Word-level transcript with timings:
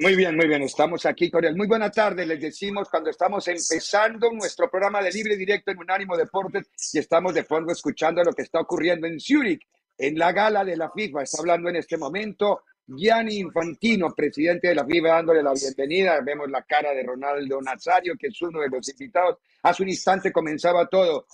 Muy 0.00 0.16
bien, 0.16 0.34
muy 0.34 0.48
bien. 0.48 0.62
Estamos 0.62 1.04
aquí 1.04 1.30
con 1.30 1.44
él. 1.44 1.54
Muy 1.54 1.66
buena 1.66 1.90
tarde. 1.90 2.24
Les 2.24 2.40
decimos 2.40 2.88
cuando 2.88 3.10
estamos 3.10 3.46
empezando 3.48 4.32
nuestro 4.32 4.70
programa 4.70 5.02
de 5.02 5.12
libre 5.12 5.36
directo 5.36 5.72
en 5.72 5.78
Unánimo 5.78 6.16
Deportes 6.16 6.70
y 6.94 7.00
estamos 7.00 7.34
de 7.34 7.44
fondo 7.44 7.70
escuchando 7.70 8.24
lo 8.24 8.32
que 8.32 8.40
está 8.40 8.60
ocurriendo 8.60 9.06
en 9.06 9.20
Zurich, 9.20 9.60
en 9.98 10.18
la 10.18 10.32
gala 10.32 10.64
de 10.64 10.74
la 10.74 10.90
FIFA. 10.90 11.22
Está 11.22 11.42
hablando 11.42 11.68
en 11.68 11.76
este 11.76 11.98
momento 11.98 12.62
Gianni 12.86 13.40
Infantino, 13.40 14.14
presidente 14.14 14.68
de 14.68 14.74
la 14.74 14.86
FIFA, 14.86 15.08
dándole 15.08 15.42
la 15.42 15.52
bienvenida. 15.52 16.18
Vemos 16.22 16.50
la 16.50 16.62
cara 16.62 16.92
de 16.92 17.02
Ronaldo 17.02 17.60
Nazario, 17.60 18.14
que 18.18 18.28
es 18.28 18.40
uno 18.40 18.60
de 18.60 18.70
los 18.70 18.88
invitados. 18.88 19.36
Hace 19.62 19.82
un 19.82 19.90
instante 19.90 20.32
comenzaba 20.32 20.86
todo. 20.86 21.26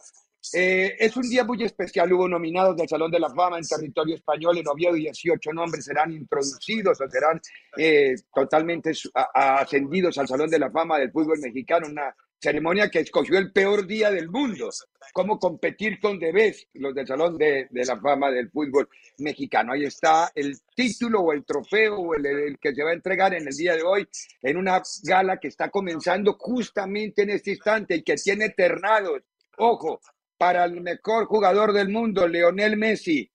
Eh, 0.53 0.97
es 0.99 1.17
un 1.17 1.29
día 1.29 1.45
muy 1.45 1.63
especial. 1.63 2.13
Hubo 2.13 2.29
nominados 2.29 2.77
del 2.77 2.89
Salón 2.89 3.11
de 3.11 3.21
la 3.21 3.31
Fama 3.31 3.59
en 3.59 3.67
territorio 3.67 4.15
español. 4.15 4.59
En 4.59 4.69
Oviedo, 4.69 4.95
18 4.95 5.53
nombres 5.53 5.85
serán 5.85 6.13
introducidos 6.13 7.01
o 7.01 7.09
serán 7.09 7.41
eh, 7.77 8.15
totalmente 8.35 8.93
ascendidos 9.35 10.19
al 10.19 10.29
Salón 10.29 10.51
de 10.51 10.59
la 10.59 10.71
Fama 10.71 10.99
del 10.99 11.11
fútbol 11.11 11.39
mexicano. 11.41 11.87
Una 11.89 12.15
ceremonia 12.39 12.91
que 12.91 13.01
escogió 13.01 13.39
el 13.39 13.53
peor 13.53 13.87
día 13.87 14.11
del 14.11 14.29
mundo. 14.29 14.71
Cómo 15.13 15.39
competir 15.39 15.99
con 15.99 16.19
Debes, 16.19 16.69
los 16.75 16.95
del 16.95 17.07
Salón 17.07 17.39
de, 17.39 17.69
la 17.71 17.99
Fama 17.99 18.31
del 18.31 18.51
fútbol 18.51 18.89
mexicano. 19.19 19.73
Ahí 19.73 19.85
está 19.85 20.31
el 20.35 20.59
título 20.75 21.21
o 21.21 21.33
el 21.33 21.45
trofeo 21.45 21.97
o 21.97 22.15
el, 22.15 22.27
el, 22.27 22.59
que 22.59 22.75
se 22.75 22.83
va 22.83 22.91
a 22.91 22.95
entregar 22.95 23.35
en 23.35 23.49
el 23.49 23.57
día 23.57 23.75
de 23.75 23.83
hoy 23.83 24.07
en 24.43 24.57
una 24.57 24.83
gala 25.03 25.39
que 25.39 25.49
está 25.49 25.71
comenzando 25.71 26.35
justamente 26.35 27.23
en 27.23 27.31
este 27.31 27.53
instante 27.53 27.97
y 27.97 28.03
que 28.03 28.17
tiene 28.17 28.51
ternados. 28.51 29.23
Ojo, 29.59 30.01
para 30.37 30.65
el 30.65 30.81
mejor 30.81 31.27
jugador 31.27 31.73
del 31.73 31.89
mundo, 31.89 32.27
Leonel 32.29 32.77
Messi, 32.77 33.31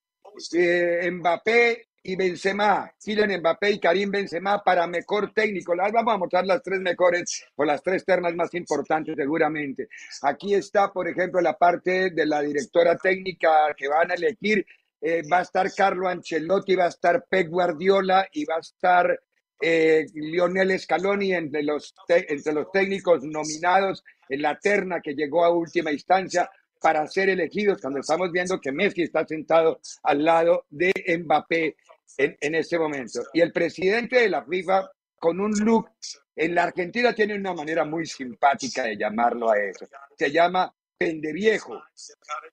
eh, 0.53 1.09
Mbappé 1.11 1.87
y 2.03 2.15
Benzema, 2.15 2.91
Kylian 3.03 3.39
Mbappé 3.39 3.71
y 3.71 3.79
Karim 3.79 4.11
Benzema 4.11 4.63
para 4.63 4.87
mejor 4.87 5.33
técnico. 5.33 5.73
Vamos 5.75 6.13
a 6.13 6.17
mostrar 6.17 6.45
las 6.45 6.61
tres 6.63 6.79
mejores 6.79 7.45
o 7.55 7.63
las 7.63 7.81
tres 7.83 8.03
ternas 8.05 8.33
más 8.35 8.53
importantes 8.53 9.15
seguramente. 9.15 9.87
Aquí 10.23 10.53
está, 10.53 10.91
por 10.91 11.07
ejemplo, 11.07 11.41
la 11.41 11.57
parte 11.57 12.09
de 12.09 12.25
la 12.25 12.41
directora 12.41 12.97
técnica 12.97 13.73
que 13.75 13.87
van 13.87 14.11
a 14.11 14.15
elegir. 14.15 14.65
Eh, 15.03 15.23
va 15.31 15.39
a 15.39 15.41
estar 15.41 15.73
Carlo 15.73 16.07
Ancelotti, 16.07 16.75
va 16.75 16.85
a 16.85 16.89
estar 16.89 17.25
Pep 17.27 17.47
Guardiola 17.49 18.27
y 18.31 18.45
va 18.45 18.57
a 18.57 18.59
estar 18.59 19.19
eh, 19.59 20.05
Lionel 20.13 20.79
Scaloni 20.79 21.33
entre 21.33 21.63
los, 21.63 21.95
entre 22.07 22.53
los 22.53 22.71
técnicos 22.71 23.23
nominados 23.23 24.03
en 24.29 24.41
la 24.43 24.57
terna 24.59 25.01
que 25.01 25.13
llegó 25.13 25.43
a 25.43 25.49
última 25.49 25.91
instancia 25.91 26.49
para 26.81 27.07
ser 27.07 27.29
elegidos 27.29 27.79
cuando 27.79 27.99
estamos 27.99 28.31
viendo 28.31 28.59
que 28.59 28.71
Messi 28.71 29.03
está 29.03 29.25
sentado 29.25 29.79
al 30.03 30.25
lado 30.25 30.65
de 30.69 30.91
Mbappé 31.19 31.75
en, 32.17 32.37
en 32.41 32.55
este 32.55 32.79
momento. 32.79 33.21
Y 33.33 33.41
el 33.41 33.51
presidente 33.51 34.19
de 34.19 34.29
la 34.29 34.43
FIFA, 34.43 34.89
con 35.17 35.39
un 35.39 35.51
look, 35.51 35.89
en 36.35 36.55
la 36.55 36.63
Argentina 36.63 37.13
tiene 37.13 37.35
una 37.35 37.53
manera 37.53 37.85
muy 37.85 38.05
simpática 38.05 38.83
de 38.83 38.97
llamarlo 38.97 39.51
a 39.51 39.59
eso. 39.59 39.85
Se 40.17 40.31
llama 40.31 40.73
pendeviejo. 40.97 41.81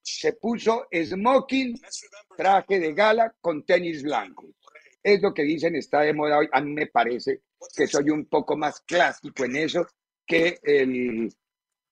Se 0.02 0.32
puso 0.34 0.86
smoking, 0.92 1.80
traje 2.36 2.80
de 2.80 2.92
gala 2.92 3.34
con 3.40 3.64
tenis 3.64 4.02
blancos. 4.02 4.50
Es 5.02 5.22
lo 5.22 5.32
que 5.32 5.42
dicen, 5.42 5.76
está 5.76 6.00
de 6.00 6.12
moda 6.12 6.38
hoy. 6.38 6.48
A 6.52 6.60
mí 6.60 6.72
me 6.72 6.86
parece 6.86 7.42
que 7.76 7.86
soy 7.86 8.10
un 8.10 8.26
poco 8.26 8.56
más 8.56 8.80
clásico 8.80 9.44
en 9.44 9.56
eso 9.56 9.86
que 10.26 10.58
el, 10.62 11.30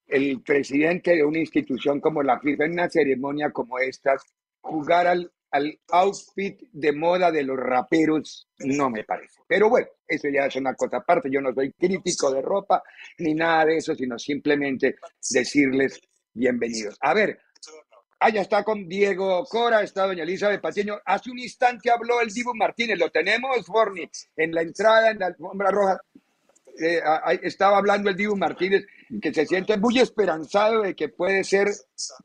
el 0.07 0.43
presidente 0.43 1.17
de 1.17 1.25
una 1.25 1.39
institución 1.39 2.01
como 2.01 2.23
la 2.23 2.39
FIFA 2.41 2.65
en 2.65 2.73
una 2.73 2.89
ceremonia 2.89 3.51
como 3.51 3.79
esta, 3.79 4.17
jugar 4.61 5.07
al, 5.07 5.31
al 5.51 5.79
outfit 5.91 6.61
de 6.73 6.93
moda 6.93 7.31
de 7.31 7.43
los 7.43 7.57
raperos 7.57 8.49
no 8.59 8.91
me 8.91 9.05
parece. 9.05 9.41
Pero 9.47 9.69
bueno, 9.69 9.89
eso 10.07 10.29
ya 10.29 10.47
es 10.47 10.57
una 10.57 10.75
cosa 10.75 10.99
aparte. 10.99 11.29
Yo 11.31 11.41
no 11.41 11.53
soy 11.53 11.73
crítico 11.73 12.33
de 12.33 12.43
ropa 12.43 12.83
ni 13.19 13.35
nada 13.35 13.67
de 13.67 13.77
eso, 13.79 13.95
sino 13.95 14.19
simplemente 14.19 14.97
decirles 15.31 16.01
bienvenidos. 16.33 16.97
A 17.01 17.15
ver, 17.15 17.41
allá 18.21 18.43
está 18.43 18.63
con 18.65 18.89
Diego 18.89 19.45
Cora, 19.47 19.83
está 19.83 20.07
doña 20.07 20.23
Elizabeth 20.23 20.61
Patiño. 20.61 20.99
Hace 21.05 21.31
un 21.31 21.39
instante 21.39 21.91
habló 21.91 22.21
el 22.21 22.33
Dibu 22.33 22.55
Martínez, 22.55 22.99
lo 22.99 23.11
tenemos, 23.11 23.65
Forni, 23.65 24.09
en 24.37 24.53
la 24.53 24.63
entrada, 24.63 25.11
en 25.11 25.19
la 25.19 25.27
alfombra 25.27 25.71
roja. 25.71 26.01
Eh, 26.79 27.01
estaba 27.43 27.79
hablando 27.79 28.11
el 28.11 28.17
Dibu 28.17 28.37
Martínez, 28.37 28.85
que 29.21 29.33
se 29.33 29.47
siente 29.47 29.77
muy 29.77 29.99
esperanzado 29.99 30.83
de 30.83 30.95
que 30.95 31.09
puede 31.09 31.45
ser, 31.45 31.69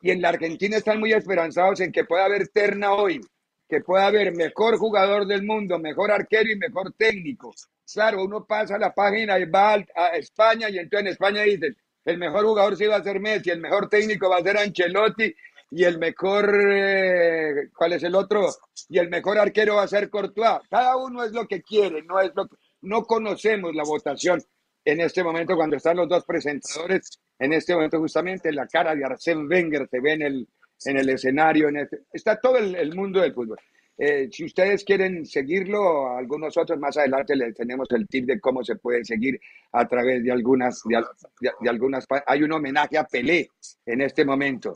y 0.02 0.12
en 0.12 0.22
la 0.22 0.30
Argentina 0.30 0.78
están 0.78 1.00
muy 1.00 1.14
esperanzados 1.14 1.80
en 1.80 1.92
que 1.92 2.06
pueda 2.06 2.26
haber 2.26 2.48
terna 2.50 2.94
hoy, 2.94 3.22
que 3.70 3.82
pueda 3.82 4.08
haber 4.08 4.36
mejor 4.36 4.78
jugador 4.78 5.26
del 5.26 5.44
mundo, 5.44 5.80
mejor 5.80 6.12
arquero 6.12 6.52
y 6.52 6.58
mejor 6.58 6.94
técnico. 6.94 7.54
Claro, 7.92 8.24
uno 8.24 8.46
pasa 8.46 8.78
la 8.78 8.94
página 8.94 9.38
y 9.40 9.46
va 9.46 9.74
a 9.74 10.08
España 10.16 10.70
y 10.70 10.78
entonces 10.78 11.02
en 11.02 11.08
España 11.08 11.42
dicen, 11.44 11.76
el 12.04 12.18
mejor 12.18 12.46
jugador 12.46 12.76
sí 12.76 12.86
va 12.88 12.98
a 12.98 13.04
ser 13.04 13.20
Messi, 13.20 13.52
el 13.52 13.62
mejor 13.62 13.88
técnico 13.88 14.30
va 14.30 14.38
a 14.38 14.44
ser 14.44 14.58
Ancelotti 14.58 15.36
y 15.70 15.84
el 15.84 16.00
mejor, 16.00 16.54
eh, 16.74 17.70
¿cuál 17.76 17.94
es 17.94 18.04
el 18.04 18.16
otro? 18.16 18.50
Y 18.90 18.98
el 18.98 19.10
mejor 19.10 19.38
arquero 19.38 19.76
va 19.76 19.84
a 19.84 19.88
ser 19.88 20.10
Courtois. 20.10 20.60
Cada 20.70 20.98
uno 20.98 21.24
es 21.24 21.32
lo 21.32 21.48
que 21.48 21.62
quiere, 21.62 22.02
no 22.04 22.20
es 22.20 22.32
lo 22.36 22.48
que 22.48 22.56
no 22.82 23.04
conocemos 23.04 23.76
la 23.76 23.84
votación 23.84 24.44
en 24.84 25.02
este 25.02 25.24
momento 25.24 25.56
cuando 25.56 25.76
están 25.76 25.98
los 25.98 26.10
dos 26.10 26.26
presentadores. 26.26 27.20
En 27.40 27.54
este 27.54 27.74
momento 27.74 28.00
justamente 28.00 28.52
la 28.52 28.68
cara 28.68 28.96
de 28.96 29.04
Arsène 29.04 29.48
Wenger 29.48 29.88
se 29.90 30.00
ve 30.00 30.14
en 30.14 30.22
el, 30.22 30.48
en 30.86 30.98
el 30.98 31.10
escenario. 31.10 31.70
En 31.70 31.78
este, 31.78 32.00
está 32.12 32.40
todo 32.40 32.58
el, 32.58 32.96
mundo 32.96 33.22
del 33.22 33.34
fútbol. 33.34 33.58
Eh, 33.98 34.30
si 34.32 34.46
ustedes 34.46 34.84
quieren 34.84 35.26
seguirlo, 35.26 36.16
algunos 36.18 36.58
otros 36.58 36.80
más 36.80 36.98
adelante 36.98 37.36
les 37.36 37.54
tenemos 37.54 37.88
el 37.92 38.08
tip 38.08 38.26
de 38.26 38.40
cómo 38.40 38.64
se 38.64 38.76
puede 38.76 39.06
seguir 39.06 39.40
a 39.74 39.88
través 39.88 40.24
de 40.24 40.32
algunas, 40.32 40.82
de, 40.86 41.70
algunas. 41.70 42.08
Hay 42.26 42.42
un 42.44 42.52
homenaje 42.52 42.98
a 42.98 43.04
Pelé 43.04 43.50
en 43.86 44.02
este 44.02 44.26
momento. 44.26 44.74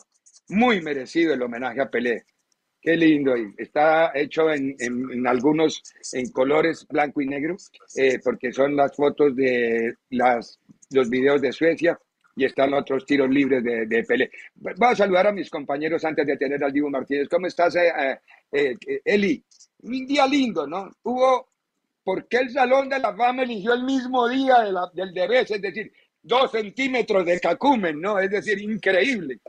Muy 0.50 0.81
merecido 0.81 1.34
el 1.34 1.42
homenaje 1.42 1.81
a 1.81 1.90
Pelé 1.90 2.25
Qué 2.86 2.96
lindo. 2.96 3.34
Está 3.58 4.12
hecho 4.14 4.52
en, 4.52 4.76
algunos 5.26 5.82
en 6.14 6.30
colores 6.30 6.86
blanco 6.88 7.20
y 7.20 7.26
negro, 7.26 7.58
eh, 7.96 8.20
porque 8.24 8.54
son 8.54 8.76
las 8.76 8.96
fotos 8.96 9.36
de 9.36 9.96
las, 10.12 10.60
los 10.92 11.10
videos 11.10 11.42
de 11.42 11.52
Suecia 11.52 12.00
y 12.36 12.46
están 12.46 12.76
otros 12.76 13.04
tiros 13.04 13.28
libres 13.28 13.64
de, 13.64 13.88
de 13.88 14.04
Pelé. 14.04 14.30
Voy 14.54 14.76
a 14.80 14.96
saludar 14.96 15.26
a 15.26 15.32
mis 15.32 15.50
compañeros 15.50 16.06
antes 16.06 16.28
de 16.28 16.38
tener 16.38 16.64
al 16.64 16.72
Divo 16.72 16.92
Martínez. 16.92 17.28
¿Cómo 17.28 17.48
estás, 17.48 17.76
eh, 17.76 18.20
eh, 18.52 18.78
Eli? 19.04 19.44
Un 19.81 20.06
día 20.06 20.28
lindo, 20.28 20.68
¿no? 20.68 20.92
Hubo, 21.02 21.50
¿por 22.04 22.28
qué 22.28 22.38
el 22.38 22.52
Salón 22.52 22.88
de 22.88 23.00
la 23.00 23.16
Fama 23.16 23.42
eligió 23.42 23.74
el 23.74 23.84
mismo 23.84 24.30
día 24.30 24.60
de 24.60 24.72
la, 24.72 24.92
del 24.94 25.12
debes? 25.12 25.50
Es 25.50 25.62
decir, 25.62 25.92
dos 26.22 26.52
centímetros 26.52 27.26
de 27.26 27.40
cacumen, 27.40 28.00
¿no? 28.00 28.20
Es 28.20 28.30
decir, 28.30 28.62
increíble. 28.62 29.40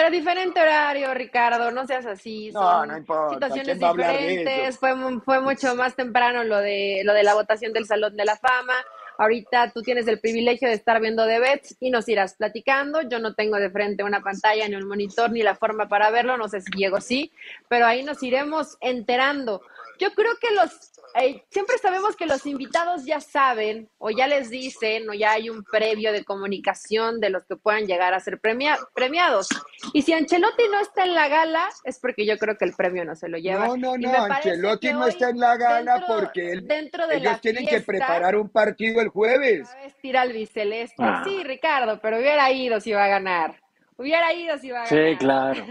Pero 0.00 0.12
diferente 0.12 0.58
horario, 0.58 1.12
Ricardo, 1.12 1.70
no 1.70 1.86
seas 1.86 2.06
así. 2.06 2.50
no, 2.52 2.86
no 2.86 2.96
importa. 2.96 3.34
Situaciones 3.34 3.78
diferentes. 3.78 4.78
Fue, 4.78 4.94
fue 5.22 5.40
mucho 5.40 5.74
más 5.74 5.94
temprano 5.94 6.42
lo 6.42 6.56
de, 6.56 7.02
lo 7.04 7.12
de 7.12 7.22
la 7.22 7.34
votación 7.34 7.74
del 7.74 7.84
Salón 7.84 8.16
de 8.16 8.24
la 8.24 8.36
Fama. 8.36 8.72
Ahorita 9.18 9.70
tú 9.74 9.82
tienes 9.82 10.08
el 10.08 10.18
privilegio 10.18 10.68
de 10.68 10.74
estar 10.74 11.02
viendo 11.02 11.26
de 11.26 11.38
Bets 11.38 11.76
y 11.80 11.90
nos 11.90 12.08
irás 12.08 12.34
platicando. 12.34 13.02
Yo 13.02 13.18
no 13.18 13.34
tengo 13.34 13.58
de 13.58 13.68
frente 13.68 14.02
una 14.02 14.22
pantalla, 14.22 14.66
ni 14.66 14.76
un 14.76 14.88
monitor, 14.88 15.30
ni 15.32 15.42
la 15.42 15.54
forma 15.54 15.86
para 15.86 16.08
verlo. 16.08 16.38
No 16.38 16.48
sé 16.48 16.62
si 16.62 16.70
Diego 16.74 17.02
sí, 17.02 17.30
pero 17.68 17.84
ahí 17.84 18.02
nos 18.02 18.22
iremos 18.22 18.78
enterando. 18.80 19.60
Yo 19.98 20.14
creo 20.14 20.32
que 20.40 20.54
los 20.54 20.89
eh, 21.14 21.44
siempre 21.50 21.76
sabemos 21.78 22.16
que 22.16 22.26
los 22.26 22.46
invitados 22.46 23.04
ya 23.04 23.20
saben 23.20 23.88
o 23.98 24.10
ya 24.10 24.26
les 24.26 24.50
dicen 24.50 25.08
o 25.08 25.14
ya 25.14 25.32
hay 25.32 25.50
un 25.50 25.64
previo 25.64 26.12
de 26.12 26.24
comunicación 26.24 27.20
de 27.20 27.30
los 27.30 27.44
que 27.44 27.56
puedan 27.56 27.86
llegar 27.86 28.14
a 28.14 28.20
ser 28.20 28.40
premiados. 28.40 29.48
Y 29.92 30.02
si 30.02 30.12
Ancelotti 30.12 30.64
no 30.70 30.80
está 30.80 31.04
en 31.04 31.14
la 31.14 31.28
gala, 31.28 31.68
es 31.84 31.98
porque 31.98 32.26
yo 32.26 32.38
creo 32.38 32.56
que 32.56 32.64
el 32.64 32.74
premio 32.74 33.04
no 33.04 33.14
se 33.16 33.28
lo 33.28 33.38
lleva. 33.38 33.66
No, 33.66 33.76
no, 33.76 33.96
no, 33.96 34.24
Ancelotti 34.24 34.92
no 34.92 35.06
está 35.06 35.30
en 35.30 35.40
la 35.40 35.56
gala 35.56 36.04
porque 36.06 36.60
dentro 36.62 37.06
de 37.06 37.16
ellos 37.16 37.40
tienen 37.40 37.66
que 37.66 37.80
preparar 37.80 38.36
un 38.36 38.48
partido 38.48 39.00
el 39.00 39.08
jueves. 39.08 39.68
A 39.72 39.82
vestir 39.82 40.16
al 40.16 40.32
biceleste. 40.32 41.02
Ah. 41.02 41.22
Sí, 41.24 41.42
Ricardo, 41.42 42.00
pero 42.00 42.18
hubiera 42.18 42.50
ido 42.52 42.80
si 42.80 42.92
va 42.92 43.04
a 43.04 43.08
ganar. 43.08 43.60
Hubiera 43.96 44.32
ido 44.32 44.56
si 44.58 44.70
va 44.70 44.84
a 44.84 44.86
ganar. 44.86 45.10
Sí, 45.10 45.16
claro, 45.18 45.66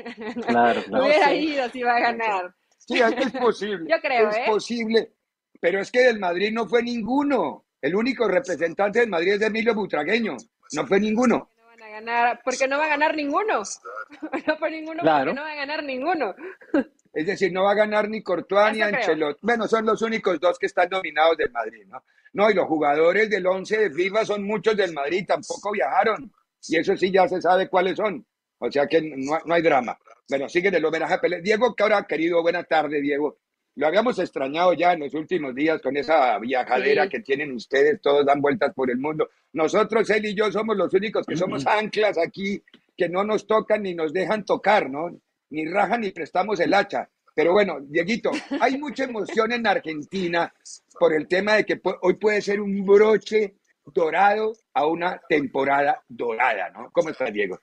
claro. 0.45 0.81
hubiera 0.91 1.33
ido 1.33 1.69
si 1.69 1.81
va 1.81 1.95
a 1.95 2.00
ganar. 2.00 2.53
Sí, 2.77 3.00
es 3.00 3.31
posible. 3.33 3.86
yo 3.89 4.01
creo, 4.01 4.30
es 4.30 4.38
¿eh? 4.38 4.44
posible 4.47 5.13
pero 5.59 5.81
es 5.81 5.91
que 5.91 6.01
del 6.01 6.19
Madrid 6.19 6.51
no 6.51 6.67
fue 6.67 6.83
ninguno. 6.83 7.65
El 7.81 7.95
único 7.95 8.27
representante 8.27 9.00
del 9.00 9.09
Madrid 9.09 9.33
es 9.33 9.41
Emilio 9.41 9.73
Butragueño. 9.73 10.38
No 10.73 10.85
fue 10.85 11.00
ninguno. 11.00 11.50
No 11.57 11.65
van 11.65 11.81
a 11.81 11.89
ganar, 11.89 12.41
porque 12.44 12.67
no 12.67 12.77
va 12.77 12.85
a 12.85 12.89
ganar 12.89 13.15
ninguno. 13.15 13.61
No 14.47 14.57
fue 14.57 14.71
ninguno, 14.71 15.03
porque 15.03 15.33
no 15.33 15.41
va 15.41 15.51
a 15.51 15.56
ganar 15.56 15.83
ninguno. 15.83 16.35
Es 17.11 17.25
decir, 17.25 17.51
no 17.51 17.63
va 17.63 17.71
a 17.71 17.75
ganar 17.75 18.07
ni 18.07 18.21
Courtois 18.21 18.71
ni 18.71 18.81
Ancelotti. 18.81 19.39
Bueno, 19.41 19.67
son 19.67 19.83
los 19.83 20.01
únicos 20.03 20.39
dos 20.39 20.59
que 20.59 20.67
están 20.67 20.89
dominados 20.89 21.38
del 21.38 21.51
Madrid, 21.51 21.83
¿no? 21.88 22.03
No, 22.33 22.51
y 22.51 22.53
los 22.53 22.67
jugadores 22.67 23.29
del 23.31 23.47
11 23.47 23.77
de 23.77 23.91
FIFA 23.91 24.25
son 24.25 24.44
muchos 24.44 24.77
del 24.77 24.94
Madrid, 24.94 25.25
tampoco 25.27 25.71
viajaron. 25.71 26.31
Y 26.67 26.77
eso 26.77 26.95
sí 26.95 27.12
ya 27.12 27.27
se 27.27 27.41
sabe 27.41 27.67
cuáles 27.67 27.97
son. 27.97 28.23
O 28.59 28.71
sea 28.71 28.85
que 28.85 29.01
no, 29.01 29.39
no 29.44 29.53
hay 29.55 29.62
drama. 29.63 29.97
Bueno, 30.29 30.47
sigue 30.47 30.69
el 30.69 30.85
homenaje 30.85 31.15
a 31.15 31.21
Pelé. 31.21 31.41
Diego, 31.41 31.75
que 31.75 31.81
ahora 31.81 32.05
querido, 32.05 32.44
buena 32.44 32.63
tarde, 32.63 33.01
Diego. 33.01 33.39
Lo 33.79 33.87
habíamos 33.87 34.19
extrañado 34.19 34.73
ya 34.73 34.91
en 34.91 34.99
los 34.99 35.13
últimos 35.13 35.55
días 35.55 35.81
con 35.81 35.95
esa 35.95 36.37
viajadera 36.37 37.07
que 37.07 37.21
tienen 37.21 37.53
ustedes, 37.53 38.01
todos 38.01 38.25
dan 38.25 38.41
vueltas 38.41 38.73
por 38.73 38.91
el 38.91 38.97
mundo. 38.97 39.29
Nosotros, 39.53 40.09
él 40.09 40.25
y 40.25 40.35
yo, 40.35 40.51
somos 40.51 40.75
los 40.75 40.93
únicos 40.93 41.25
que 41.25 41.37
somos 41.37 41.65
anclas 41.65 42.17
aquí, 42.17 42.61
que 42.97 43.07
no 43.07 43.23
nos 43.23 43.47
tocan 43.47 43.83
ni 43.83 43.95
nos 43.95 44.11
dejan 44.11 44.43
tocar, 44.43 44.89
¿no? 44.89 45.17
Ni 45.51 45.65
rajan 45.65 46.01
ni 46.01 46.11
prestamos 46.11 46.59
el 46.59 46.73
hacha. 46.73 47.07
Pero 47.33 47.53
bueno, 47.53 47.77
Dieguito, 47.79 48.31
hay 48.59 48.77
mucha 48.77 49.05
emoción 49.05 49.53
en 49.53 49.65
Argentina 49.65 50.53
por 50.99 51.13
el 51.13 51.25
tema 51.29 51.53
de 51.53 51.63
que 51.63 51.79
hoy 52.01 52.15
puede 52.15 52.41
ser 52.41 52.59
un 52.59 52.85
broche 52.85 53.55
dorado 53.85 54.57
a 54.73 54.87
una 54.87 55.21
temporada 55.29 56.03
dorada, 56.09 56.69
¿no? 56.71 56.91
¿Cómo 56.91 57.11
estás, 57.11 57.31
Diego? 57.31 57.57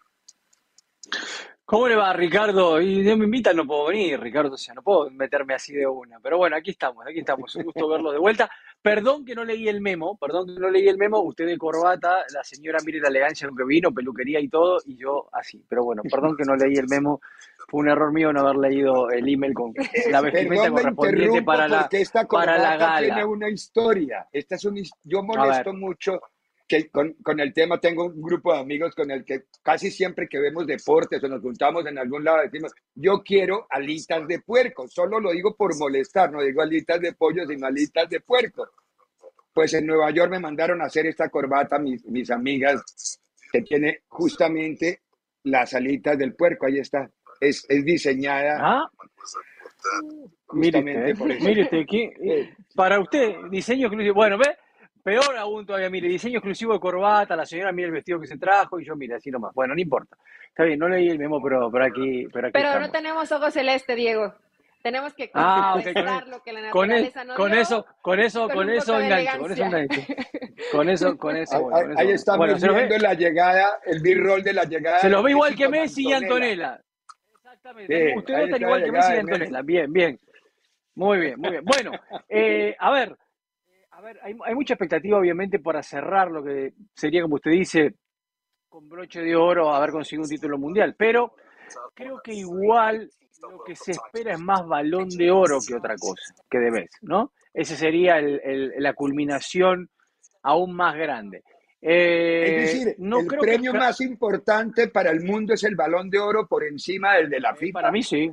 ¿Cómo 1.69 1.89
le 1.89 1.97
va, 1.97 2.13
Ricardo? 2.13 2.81
Y 2.81 3.03
Dios 3.03 3.19
me 3.19 3.25
invita, 3.25 3.53
no 3.53 3.67
puedo 3.67 3.87
venir, 3.87 4.21
Ricardo, 4.21 4.55
o 4.55 4.57
sea, 4.57 4.73
no 4.73 4.83
puedo 4.83 5.11
meterme 5.11 5.53
así 5.53 5.75
de 5.75 5.85
una. 5.85 6.21
Pero 6.21 6.39
bueno, 6.39 6.55
aquí 6.55 6.71
estamos, 6.71 7.05
aquí 7.05 7.19
estamos. 7.19 7.53
Un 7.57 7.65
gusto 7.65 7.89
verlo 7.89 8.13
de 8.13 8.21
vuelta. 8.21 8.49
Perdón 8.81 9.25
que 9.25 9.35
no 9.35 9.45
leí 9.45 9.67
el 9.67 9.81
memo, 9.81 10.17
perdón 10.17 10.47
que 10.47 10.61
no 10.61 10.71
leí 10.71 10.87
el 10.87 10.97
memo. 10.97 11.19
Usted 11.23 11.45
de 11.45 11.59
corbata, 11.59 12.25
la 12.33 12.45
señora 12.45 12.79
mire 12.87 13.01
la 13.01 13.09
elegancia 13.09 13.49
con 13.49 13.57
que 13.57 13.65
vino, 13.65 13.93
peluquería 13.93 14.39
y 14.39 14.49
todo, 14.49 14.79
y 14.87 14.97
yo 14.97 15.29
así. 15.33 15.61
Pero 15.69 15.83
bueno, 15.83 16.03
perdón 16.09 16.37
que 16.37 16.45
no 16.45 16.55
leí 16.55 16.77
el 16.77 16.87
memo. 16.87 17.21
Fue 17.69 17.81
un 17.81 17.89
error 17.89 18.13
mío 18.13 18.33
no 18.33 18.43
haber 18.43 18.59
leído 18.59 19.11
el 19.11 19.29
email 19.29 19.53
con 19.53 19.75
la 20.13 20.21
vestimenta 20.21 20.71
correspondiente 20.71 21.43
para 21.43 21.67
la, 21.67 21.89
esta 21.91 22.29
para 22.29 22.59
la 22.59 22.77
gala. 22.77 23.01
tiene 23.01 23.25
una 23.25 23.49
historia. 23.49 24.29
Esta 24.33 24.55
es 24.55 24.65
un, 24.67 24.81
yo 25.03 25.25
molesto 25.25 25.73
mucho 25.73 26.21
que 26.67 26.89
con, 26.89 27.13
con, 27.23 27.39
el 27.41 27.53
tema 27.53 27.79
tengo 27.79 28.07
un 28.07 28.21
grupo 28.21 28.53
de 28.53 28.61
amigos 28.61 28.95
con 28.95 29.11
el 29.11 29.25
que 29.25 29.45
casi 29.63 29.91
siempre 29.91 30.29
que 30.29 30.41
vemos 30.41 30.67
deportes 30.67 31.23
o 31.23 31.29
nos 31.29 31.41
juntamos 31.41 31.87
en 31.87 31.99
algún 31.99 32.25
lado 32.25 32.43
decimos, 32.43 32.73
yo 32.95 33.23
quiero 33.23 33.67
alitas 33.71 34.27
de 34.27 34.41
puerco, 34.41 34.89
solo 34.89 35.21
lo 35.21 35.31
digo 35.31 35.55
por 35.55 35.77
molestar, 35.79 36.33
no 36.33 36.43
digo 36.43 36.63
alitas 36.63 37.01
de 37.01 37.13
pollo, 37.13 37.47
sino 37.47 37.67
alitas 37.67 38.09
de 38.11 38.21
puerco. 38.21 38.69
Pues 39.53 39.75
en 39.75 39.87
Nueva 39.87 40.11
York 40.11 40.31
me 40.31 40.41
mandaron 40.41 40.83
a 40.83 40.87
hacer 40.87 41.07
esta 41.07 41.29
corbata 41.29 41.79
mis, 41.79 42.05
mis 42.07 42.31
amigas 42.31 42.83
que 43.53 43.63
tiene 43.63 44.03
justamente 44.09 45.01
las 45.45 45.73
alitas 45.75 46.19
del 46.19 46.35
puerco, 46.35 46.67
ahí 46.67 46.79
está, 46.79 47.09
es, 47.41 47.65
es 47.69 47.85
diseñada. 47.85 48.59
Ah. 48.61 48.91
Mire 50.53 50.83
mire 50.83 51.81
aquí, 51.81 52.11
para 52.75 53.01
usted, 53.01 53.35
diseño 53.51 53.87
exclusivo. 53.87 54.15
Bueno, 54.15 54.39
ve, 54.39 54.57
Peor 55.07 55.37
aún 55.39 55.65
todavía, 55.65 55.89
mire, 55.89 56.09
diseño 56.09 56.39
exclusivo 56.39 56.73
de 56.73 56.81
corbata, 56.81 57.37
la 57.37 57.47
señora 57.47 57.71
mira 57.71 57.87
el 57.87 57.95
vestido 57.95 58.19
que 58.19 58.27
se 58.27 58.39
trajo 58.39 58.81
y 58.81 58.85
yo, 58.85 58.97
mire, 58.97 59.15
así 59.15 59.31
nomás. 59.31 59.55
Bueno, 59.55 59.73
no 59.73 59.81
importa. 59.81 60.17
Está 60.49 60.65
bien, 60.65 60.81
no 60.81 60.89
leí 60.89 61.09
el 61.09 61.17
memo, 61.17 61.41
pero, 61.41 61.71
pero 61.71 61.85
aquí. 61.85 62.27
Pero, 62.33 62.49
aquí 62.49 62.53
pero 62.53 62.81
no 62.81 62.91
tenemos 62.91 63.31
ojos 63.31 63.55
celeste, 63.55 63.95
Diego. 63.95 64.35
Tenemos 64.83 65.15
que 65.15 65.31
ah, 65.35 65.77
lo 66.27 66.43
que 66.43 66.53
la 66.53 66.63
naturaleza 66.63 67.21
con, 67.21 67.29
no 67.29 67.35
con 67.37 67.55
eso, 67.55 67.87
con 68.03 68.19
eso, 68.19 68.49
con, 68.49 68.69
eso 68.69 68.99
engancho, 68.99 69.39
con 69.39 69.53
eso 69.53 69.65
engancho. 69.65 70.01
Con 70.73 70.89
eso, 70.89 71.17
con 71.19 71.37
eso. 71.37 71.71
Ahí, 71.73 71.87
ahí 71.99 72.11
estamos 72.11 72.61
bueno, 72.61 72.75
viendo 72.75 72.99
la 72.99 73.15
llegada, 73.15 73.79
el 73.85 74.03
b-roll 74.03 74.43
de 74.43 74.55
la 74.55 74.65
llegada. 74.65 74.99
Se 74.99 75.09
los 75.09 75.23
ve 75.23 75.31
igual 75.31 75.55
que 75.55 75.69
Messi 75.69 76.09
y 76.09 76.15
Antonella. 76.15 76.81
Exactamente. 77.37 78.15
Ustedes 78.17 78.45
están 78.47 78.63
igual 78.63 78.83
que 78.83 78.91
Messi 78.91 79.13
y 79.13 79.19
Antonella. 79.19 79.63
Bien, 79.63 79.93
bien. 79.93 80.19
Muy 80.97 81.19
bien, 81.21 81.39
muy 81.39 81.51
bien. 81.51 81.65
Bueno, 81.65 81.93
eh, 82.29 82.75
a 82.77 82.91
ver, 82.91 83.17
a 83.97 84.01
ver, 84.03 84.21
hay, 84.23 84.55
mucha 84.55 84.75
expectativa, 84.75 85.19
obviamente, 85.19 85.59
para 85.59 85.83
cerrar 85.83 86.31
lo 86.31 86.45
que 86.45 86.75
sería, 86.95 87.23
como 87.23 87.37
usted 87.37 87.51
dice, 87.51 87.95
con 88.69 88.87
broche 88.91 89.23
de 89.23 89.35
oro 89.35 89.73
haber 89.73 89.91
conseguido 89.91 90.25
un 90.25 90.29
título 90.29 90.59
mundial. 90.59 90.95
Pero 90.99 91.33
creo 91.95 92.21
que 92.23 92.35
igual 92.35 93.11
lo 93.41 93.65
que 93.65 93.75
se 93.75 93.93
espera 93.93 94.35
es 94.35 94.39
más 94.39 94.67
balón 94.67 95.09
de 95.09 95.31
oro 95.31 95.61
que 95.67 95.75
otra 95.75 95.95
cosa, 95.97 96.35
que 96.51 96.59
debes, 96.59 96.91
¿no? 97.01 97.33
Ese 97.55 97.75
sería 97.75 98.21
la 98.21 98.93
culminación 98.93 99.89
aún 100.43 100.77
más 100.77 100.95
grande. 100.95 101.43
Eh, 101.81 102.45
es 102.45 102.73
decir, 102.73 102.97
no 102.99 103.21
el 103.21 103.27
premio 103.27 103.73
más 103.73 104.03
importante 104.03 104.89
para 104.89 105.11
el 105.11 105.23
mundo 105.23 105.55
es 105.55 105.65
el 105.65 105.75
balón 105.75 106.11
de 106.11 106.19
oro 106.19 106.47
por 106.47 106.65
encima 106.65 107.15
del 107.15 107.31
de 107.31 107.41
la 107.41 107.55
FIFA. 107.55 107.73
Para 107.73 107.93
mí 107.93 108.03
sí. 108.03 108.31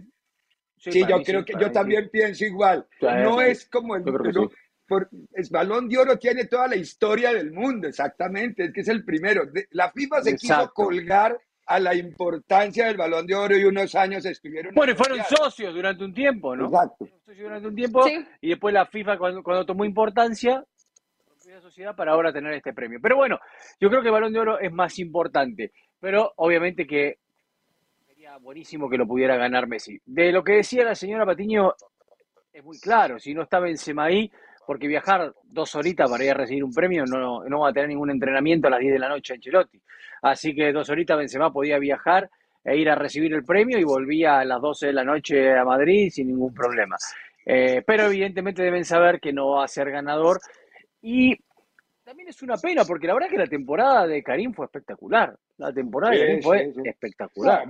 Sí, 0.78 1.06
yo 1.08 1.22
creo 1.24 1.46
que 1.46 1.54
yo 1.58 1.72
también 1.72 2.10
pienso 2.12 2.44
igual. 2.44 2.86
No 3.00 3.42
es 3.42 3.70
como 3.70 3.96
el, 3.96 4.04
por, 4.94 5.10
el 5.34 5.48
balón 5.50 5.90
de 5.90 5.98
oro 5.98 6.18
tiene 6.18 6.46
toda 6.46 6.68
la 6.68 6.76
historia 6.76 7.34
del 7.34 7.52
mundo, 7.52 7.88
exactamente, 7.88 8.66
es 8.66 8.74
que 8.74 8.82
es 8.82 8.88
el 8.88 9.04
primero. 9.04 9.44
La 9.72 9.92
FIFA 9.92 10.22
se 10.22 10.36
quiso 10.36 10.72
colgar 10.74 11.40
a 11.66 11.80
la 11.80 11.96
importancia 11.96 12.86
del 12.86 12.98
balón 12.98 13.26
de 13.26 13.36
oro 13.36 13.58
y 13.58 13.64
unos 13.64 13.96
años 13.96 14.26
estuvieron. 14.26 14.76
Bueno, 14.76 14.96
fueron 14.96 15.20
socios 15.24 15.74
durante 15.74 16.04
un 16.04 16.14
tiempo, 16.14 16.56
¿no? 16.56 16.66
Exacto. 16.66 17.08
Socios 17.26 17.44
durante 17.44 17.68
un 17.68 17.76
tiempo 17.76 18.06
y 18.42 18.50
después 18.50 18.74
la 18.74 18.86
FIFA, 18.86 19.18
cuando, 19.18 19.44
cuando 19.44 19.66
tomó 19.66 19.86
importancia, 19.86 20.64
la 21.54 21.62
sociedad 21.62 21.96
para 21.96 22.14
ahora 22.14 22.34
tener 22.34 22.54
este 22.54 22.74
premio. 22.74 23.00
Pero 23.02 23.16
bueno, 23.16 23.40
yo 23.80 23.90
creo 23.90 24.02
que 24.02 24.08
el 24.08 24.14
balón 24.14 24.34
de 24.34 24.40
oro 24.40 24.60
es 24.60 24.72
más 24.72 24.98
importante, 25.00 25.72
pero 26.00 26.34
obviamente 26.38 26.88
que 26.88 27.20
sería 28.08 28.38
buenísimo 28.38 28.90
que 28.90 28.98
lo 28.98 29.06
pudiera 29.06 29.36
ganar 29.38 29.68
Messi. 29.68 30.00
De 30.06 30.32
lo 30.32 30.44
que 30.44 30.54
decía 30.54 30.84
la 30.84 30.96
señora 30.96 31.26
Patiño, 31.26 31.74
es 32.52 32.64
muy 32.64 32.80
claro, 32.80 33.20
si 33.20 33.34
no 33.34 33.44
está 33.44 33.60
Benzema 33.60 34.06
ahí, 34.06 34.32
porque 34.66 34.88
viajar 34.88 35.34
dos 35.44 35.76
horitas 35.76 36.10
para 36.10 36.24
ir 36.24 36.32
a 36.32 36.36
recibir 36.36 36.64
un 36.64 36.74
premio 36.74 37.06
no, 37.06 37.44
no 37.44 37.60
va 37.62 37.70
a 37.70 37.74
tener 37.74 37.90
ningún 37.90 38.12
entrenamiento 38.12 38.68
a 38.68 38.72
las 38.72 38.80
10 38.80 38.94
de 38.94 39.00
la 39.00 39.10
noche 39.10 39.36
en 39.36 39.42
Chelotti. 39.42 39.82
Así 40.22 40.56
que 40.56 40.72
dos 40.72 40.90
horitas 40.90 41.18
Benzema 41.18 41.52
podía 41.52 41.78
viajar 41.80 42.30
e 42.64 42.78
ir 42.78 42.90
a 42.90 42.96
recibir 42.96 43.34
el 43.34 43.44
premio 43.44 43.78
y 43.78 43.84
volvía 43.84 44.40
a 44.40 44.46
las 44.46 44.62
12 44.62 44.88
de 44.88 44.94
la 44.94 45.04
noche 45.04 45.58
a 45.58 45.66
Madrid 45.66 46.10
sin 46.10 46.28
ningún 46.28 46.54
problema. 46.54 46.96
Eh, 47.46 47.84
pero 47.86 48.06
evidentemente 48.06 48.64
deben 48.64 48.86
saber 48.86 49.20
que 49.20 49.34
no 49.34 49.50
va 49.50 49.66
a 49.66 49.68
ser 49.68 49.92
ganador 49.92 50.40
y 51.02 51.38
También 52.04 52.28
es 52.28 52.42
una 52.42 52.58
pena, 52.58 52.84
porque 52.84 53.08
la 53.08 53.14
verdad 53.14 53.30
que 53.30 53.38
la 53.38 53.48
temporada 53.48 54.06
de 54.06 54.22
Karim 54.22 54.54
fue 54.54 54.66
espectacular. 54.66 55.38
La 55.58 55.72
temporada 55.72 56.14
de 56.14 56.20
Karim 56.20 56.42
fue 56.42 56.74
espectacular. 56.84 57.64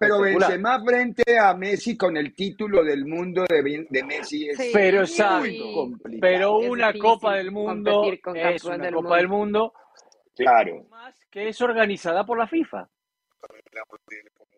pero 0.00 0.20
Benzema 0.20 0.82
frente 0.82 1.38
a 1.38 1.52
Messi 1.54 1.94
con 1.94 2.16
el 2.16 2.34
título 2.34 2.82
del 2.82 3.04
mundo 3.04 3.44
de, 3.46 3.86
de 3.90 4.04
Messi 4.04 4.48
es 4.48 4.58
pero 4.72 5.04
muy 5.40 5.74
complicado. 5.74 6.20
Pero 6.20 6.58
una 6.58 6.94
Copa 6.94 7.34
del 7.34 7.50
Mundo 7.50 8.04
es 8.34 8.64
una 8.64 8.90
Copa 8.90 9.16
del 9.18 9.28
Mundo. 9.28 9.74
Claro. 10.34 10.86
Más 10.88 11.14
que 11.30 11.48
es 11.48 11.60
organizada 11.60 12.24
por 12.24 12.38
la 12.38 12.46
FIFA. 12.46 12.88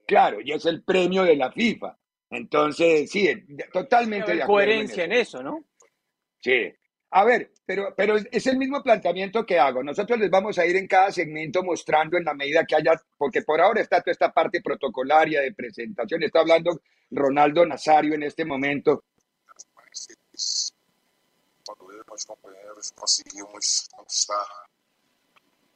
Claro, 0.06 0.40
y 0.40 0.52
es 0.52 0.66
el 0.66 0.84
premio 0.84 1.24
de 1.24 1.36
la 1.36 1.50
FIFA. 1.50 1.96
Entonces, 2.30 3.10
sí, 3.10 3.28
totalmente 3.72 4.36
de 4.36 4.44
coherencia 4.44 5.04
en 5.04 5.12
eso, 5.12 5.42
¿no? 5.42 5.64
Sí. 6.38 6.72
A 7.10 7.24
ver, 7.24 7.50
pero, 7.70 7.94
pero 7.96 8.16
es 8.16 8.46
el 8.48 8.56
mismo 8.56 8.82
planteamiento 8.82 9.46
que 9.46 9.56
hago. 9.56 9.80
Nosotros 9.84 10.18
les 10.18 10.28
vamos 10.28 10.58
a 10.58 10.66
ir 10.66 10.74
en 10.74 10.88
cada 10.88 11.12
segmento 11.12 11.62
mostrando 11.62 12.16
en 12.18 12.24
la 12.24 12.34
medida 12.34 12.66
que 12.66 12.74
haya, 12.74 13.00
porque 13.16 13.42
por 13.42 13.60
ahora 13.60 13.80
está 13.80 14.00
toda 14.00 14.10
esta 14.10 14.32
parte 14.32 14.60
protocolaria 14.60 15.40
de 15.40 15.52
presentación. 15.52 16.20
Está 16.24 16.40
hablando 16.40 16.80
Ronaldo 17.12 17.64
Nazario 17.64 18.14
en 18.14 18.24
este 18.24 18.44
momento. 18.44 19.04
compañeros 22.26 22.90
conseguimos 22.96 23.88
conquistar 23.94 24.46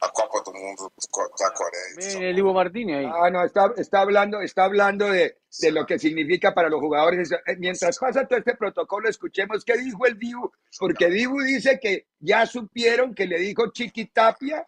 la 0.01 0.09
Copa 0.11 0.43
del 0.45 0.63
Mundo 0.63 0.93
de 0.97 1.09
Corea. 1.11 2.29
el 2.29 2.39
Ivo 2.39 2.53
Martínez 2.53 2.97
ahí. 2.99 3.07
Ah, 3.07 3.31
no, 3.31 3.45
está, 3.45 3.73
está 3.77 4.01
hablando, 4.01 4.41
está 4.41 4.65
hablando 4.65 5.09
de, 5.11 5.39
de, 5.61 5.73
lo 5.73 5.87
que 5.87 5.99
significa 5.99 6.53
para 6.55 6.69
los 6.69 6.81
jugadores. 6.81 7.33
Eh, 7.33 7.57
mientras 7.59 7.99
pasa 7.99 8.27
todo 8.27 8.39
este 8.39 8.57
protocolo, 8.57 9.09
escuchemos 9.09 9.65
qué 9.65 9.77
dijo 9.77 10.07
el 10.07 10.19
Dibu, 10.19 10.51
porque 10.79 11.09
Dibu 11.09 11.41
dice 11.41 11.79
que 11.81 12.07
ya 12.19 12.47
supieron 12.47 13.15
que 13.15 13.27
le 13.27 13.39
dijo 13.39 13.71
Chiqui 13.73 14.07
Tapia 14.07 14.65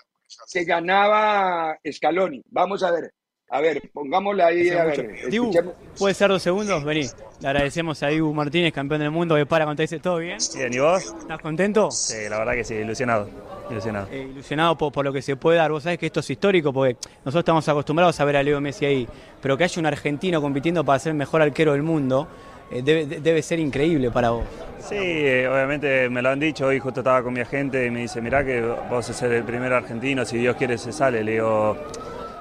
que 0.52 0.64
ganaba 0.64 1.78
Scaloni. 1.90 2.42
Vamos 2.50 2.82
a 2.82 2.90
ver. 2.90 3.12
A 3.48 3.60
ver, 3.60 3.80
pongámosla 3.92 4.46
ahí. 4.46 4.70
A 4.70 4.84
ver, 4.84 5.30
Dibu, 5.30 5.52
¿puede 5.96 6.14
ser 6.14 6.28
dos 6.28 6.42
segundos? 6.42 6.82
Vení. 6.82 7.06
Le 7.40 7.48
agradecemos 7.48 8.02
a 8.02 8.08
Dibu 8.08 8.34
Martínez, 8.34 8.72
campeón 8.72 9.00
del 9.00 9.12
mundo, 9.12 9.36
que 9.36 9.46
para 9.46 9.64
cuando 9.64 9.82
dice 9.82 10.00
todo 10.00 10.18
bien. 10.18 10.38
Bien, 10.54 10.72
¿y 10.72 10.78
vos? 10.78 11.14
¿Estás 11.20 11.40
contento? 11.40 11.90
Sí, 11.92 12.28
la 12.28 12.38
verdad 12.38 12.54
que 12.54 12.64
sí, 12.64 12.74
ilusionado. 12.74 13.28
Ilusionado. 13.70 14.08
Eh, 14.10 14.28
ilusionado 14.32 14.76
por, 14.76 15.04
lo 15.04 15.12
que 15.12 15.22
se 15.22 15.36
puede 15.36 15.58
dar. 15.58 15.70
Vos 15.70 15.84
sabés 15.84 15.98
que 15.98 16.06
esto 16.06 16.20
es 16.20 16.30
histórico 16.30 16.72
porque 16.72 16.96
nosotros 17.18 17.40
estamos 17.40 17.68
acostumbrados 17.68 18.18
a 18.18 18.24
ver 18.24 18.36
a 18.36 18.42
Leo 18.42 18.60
Messi 18.60 18.84
ahí, 18.84 19.08
pero 19.40 19.56
que 19.56 19.64
haya 19.64 19.78
un 19.78 19.86
argentino 19.86 20.40
compitiendo 20.42 20.84
para 20.84 20.98
ser 20.98 21.10
el 21.10 21.16
mejor 21.16 21.40
arquero 21.40 21.72
del 21.72 21.82
mundo. 21.82 22.26
Eh, 22.72 22.82
debe, 22.82 23.42
ser 23.42 23.60
increíble 23.60 24.10
para 24.10 24.30
vos. 24.30 24.44
Sí, 24.80 24.96
eh, 24.98 25.48
obviamente 25.48 26.08
me 26.08 26.20
lo 26.20 26.30
han 26.30 26.40
dicho, 26.40 26.66
hoy 26.66 26.80
justo 26.80 26.98
estaba 27.00 27.22
con 27.22 27.32
mi 27.32 27.40
agente 27.40 27.86
y 27.86 27.90
me 27.90 28.00
dice, 28.00 28.20
mirá 28.20 28.44
que 28.44 28.60
vos 28.60 29.06
sos 29.06 29.22
el 29.22 29.44
primer 29.44 29.72
argentino, 29.72 30.24
si 30.24 30.38
Dios 30.38 30.56
quiere 30.56 30.76
se 30.76 30.92
sale. 30.92 31.22
Le 31.22 31.32
digo, 31.32 31.76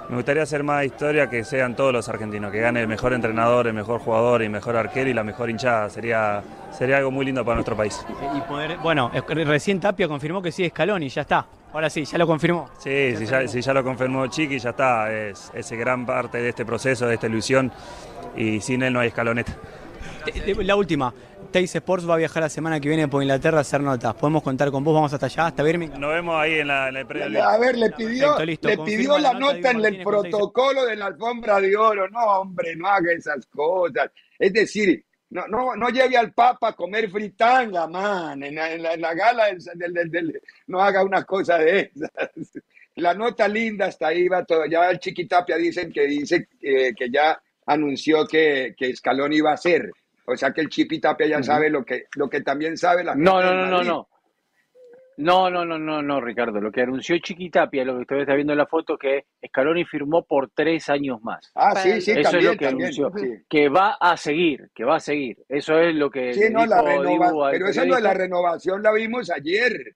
me 0.09 0.15
gustaría 0.15 0.43
hacer 0.43 0.63
más 0.63 0.85
historia 0.85 1.29
que 1.29 1.43
sean 1.43 1.75
todos 1.75 1.91
los 1.91 2.07
argentinos, 2.09 2.51
que 2.51 2.59
gane 2.59 2.81
el 2.81 2.87
mejor 2.87 3.13
entrenador, 3.13 3.67
el 3.67 3.73
mejor 3.73 3.99
jugador 3.99 4.43
y 4.43 4.49
mejor 4.49 4.75
arquero 4.75 5.09
y 5.09 5.13
la 5.13 5.23
mejor 5.23 5.49
hinchada. 5.49 5.89
Sería, 5.89 6.43
sería 6.71 6.97
algo 6.97 7.11
muy 7.11 7.25
lindo 7.25 7.43
para 7.43 7.55
nuestro 7.55 7.75
país. 7.75 8.05
Y 8.35 8.41
poder, 8.41 8.77
bueno, 8.77 9.11
recién 9.27 9.79
Tapia 9.79 10.07
confirmó 10.07 10.41
que 10.41 10.51
sí 10.51 10.63
es 10.63 10.69
Scaloni, 10.71 11.09
ya 11.09 11.21
está. 11.21 11.45
Ahora 11.73 11.89
sí, 11.89 12.05
ya 12.05 12.17
lo 12.17 12.25
confirmó. 12.25 12.69
Sí, 12.77 13.15
si 13.17 13.25
ya, 13.25 13.43
ya, 13.43 13.73
lo 13.73 13.83
confirmó 13.83 14.27
Chiqui, 14.27 14.59
ya 14.59 14.69
está. 14.69 15.11
Es, 15.11 15.51
es 15.53 15.71
gran 15.71 16.05
parte 16.05 16.37
de 16.37 16.49
este 16.49 16.65
proceso, 16.65 17.05
de 17.05 17.15
esta 17.15 17.27
ilusión. 17.27 17.71
Y 18.37 18.61
sin 18.61 18.83
él 18.83 18.93
no 18.93 19.01
hay 19.01 19.09
escaloneta. 19.09 19.53
La 20.63 20.75
última, 20.75 21.13
Teis 21.55 21.73
Sports 21.73 22.05
va 22.05 22.15
a 22.15 22.17
viajar 22.17 22.43
la 22.43 22.49
semana 22.49 22.81
que 22.81 22.89
viene 22.89 23.07
por 23.07 23.23
Inglaterra 23.23 23.59
a 23.59 23.61
hacer 23.61 23.79
notas. 23.79 24.13
Podemos 24.15 24.43
contar 24.43 24.71
con 24.71 24.83
vos, 24.83 24.93
vamos 24.93 25.13
hasta 25.13 25.27
allá, 25.27 25.45
hasta 25.45 25.63
Birmingham. 25.63 26.01
Nos 26.01 26.13
vemos 26.13 26.35
ahí 26.35 26.55
en, 26.55 26.67
la, 26.67 26.89
el 26.89 27.07
predio. 27.07 27.41
A 27.41 27.57
ver, 27.57 27.77
le 27.77 27.91
pidió, 27.91 28.37
le 28.37 28.77
pidió 28.79 29.17
la, 29.17 29.33
nota, 29.33 29.71
en 29.71 29.85
el 29.85 30.03
protocolo 30.03 30.85
de 30.85 30.97
la 30.97 31.05
alfombra 31.05 31.61
de 31.61 31.77
oro. 31.77 32.09
No, 32.09 32.19
hombre, 32.41 32.75
no 32.75 32.89
haga 32.89 33.13
esas 33.13 33.45
cosas. 33.45 34.11
Es 34.37 34.51
decir, 34.51 35.01
no, 35.29 35.47
no, 35.47 35.77
no 35.77 35.87
lleve 35.87 36.17
al 36.17 36.33
Papa 36.33 36.67
a 36.67 36.73
comer 36.73 37.09
fritanga, 37.09 37.87
man, 37.87 38.43
en 38.43 38.55
la, 39.01 39.13
gala 39.13 39.45
del, 39.75 40.41
no 40.67 40.81
haga 40.81 41.05
una 41.05 41.23
cosa 41.23 41.57
de 41.57 41.89
esas. 41.95 42.11
La 42.95 43.13
nota 43.13 43.47
linda 43.47 43.85
hasta 43.85 44.07
ahí 44.07 44.27
va 44.27 44.43
todo. 44.43 44.65
Ya 44.65 44.89
el 44.89 44.99
Chiquitapia 44.99 45.55
dicen 45.55 45.89
que 45.93 46.05
dice 46.05 46.49
que 46.59 47.09
ya 47.09 47.41
anunció 47.65 48.27
que, 48.27 48.75
que 48.77 48.93
Scaloni 48.93 49.37
iba 49.37 49.53
a 49.53 49.57
ser. 49.57 49.89
O 50.27 50.35
sea 50.35 50.51
que 50.51 50.61
el 50.61 50.69
Chipi 50.69 50.99
Tapia 50.99 51.27
ya 51.27 51.43
sabe 51.43 51.69
lo 51.69 51.85
que, 51.85 52.05
lo 52.15 52.29
que 52.29 52.41
también 52.41 52.77
sabe 52.77 53.03
la 53.03 53.15
No, 53.15 53.41
no, 53.41 53.53
no, 53.53 53.67
no, 53.67 53.83
no. 53.83 54.09
No, 55.17 55.49
no, 55.49 55.63
no, 55.63 55.79
no, 55.79 56.01
no, 56.01 56.19
Ricardo. 56.19 56.59
Lo 56.59 56.71
que 56.71 56.81
anunció 56.81 57.17
Chiquitapia, 57.19 57.85
lo 57.85 57.95
que 57.95 58.01
usted 58.01 58.17
está 58.17 58.35
viendo 58.35 58.51
en 58.51 58.59
la 58.59 58.65
foto, 58.65 58.97
que 58.97 59.27
Scaloni 59.47 59.85
firmó 59.85 60.25
por 60.25 60.49
tres 60.53 60.89
años 60.89 61.21
más. 61.21 61.51
Ah, 61.55 61.73
sí, 61.75 62.01
sí, 62.01 62.11
Eso 62.11 62.23
también, 62.23 62.39
es 62.39 62.51
lo 62.51 62.57
que 62.57 62.67
anunció. 62.67 63.11
Que 63.47 63.69
va 63.69 63.97
a 63.99 64.17
seguir, 64.17 64.69
que 64.73 64.83
va 64.83 64.97
a 64.97 64.99
seguir. 64.99 65.37
Eso 65.47 65.79
es 65.79 65.95
lo 65.95 66.09
que. 66.09 66.33
Sí, 66.33 66.49
no, 66.51 66.65
la 66.65 66.81
renovación. 66.81 67.51
Pero 67.51 67.67
eso 67.67 67.81
de 67.81 68.01
la 68.01 68.13
renovación 68.13 68.83
la 68.83 68.91
vimos 68.91 69.31
ayer. 69.31 69.95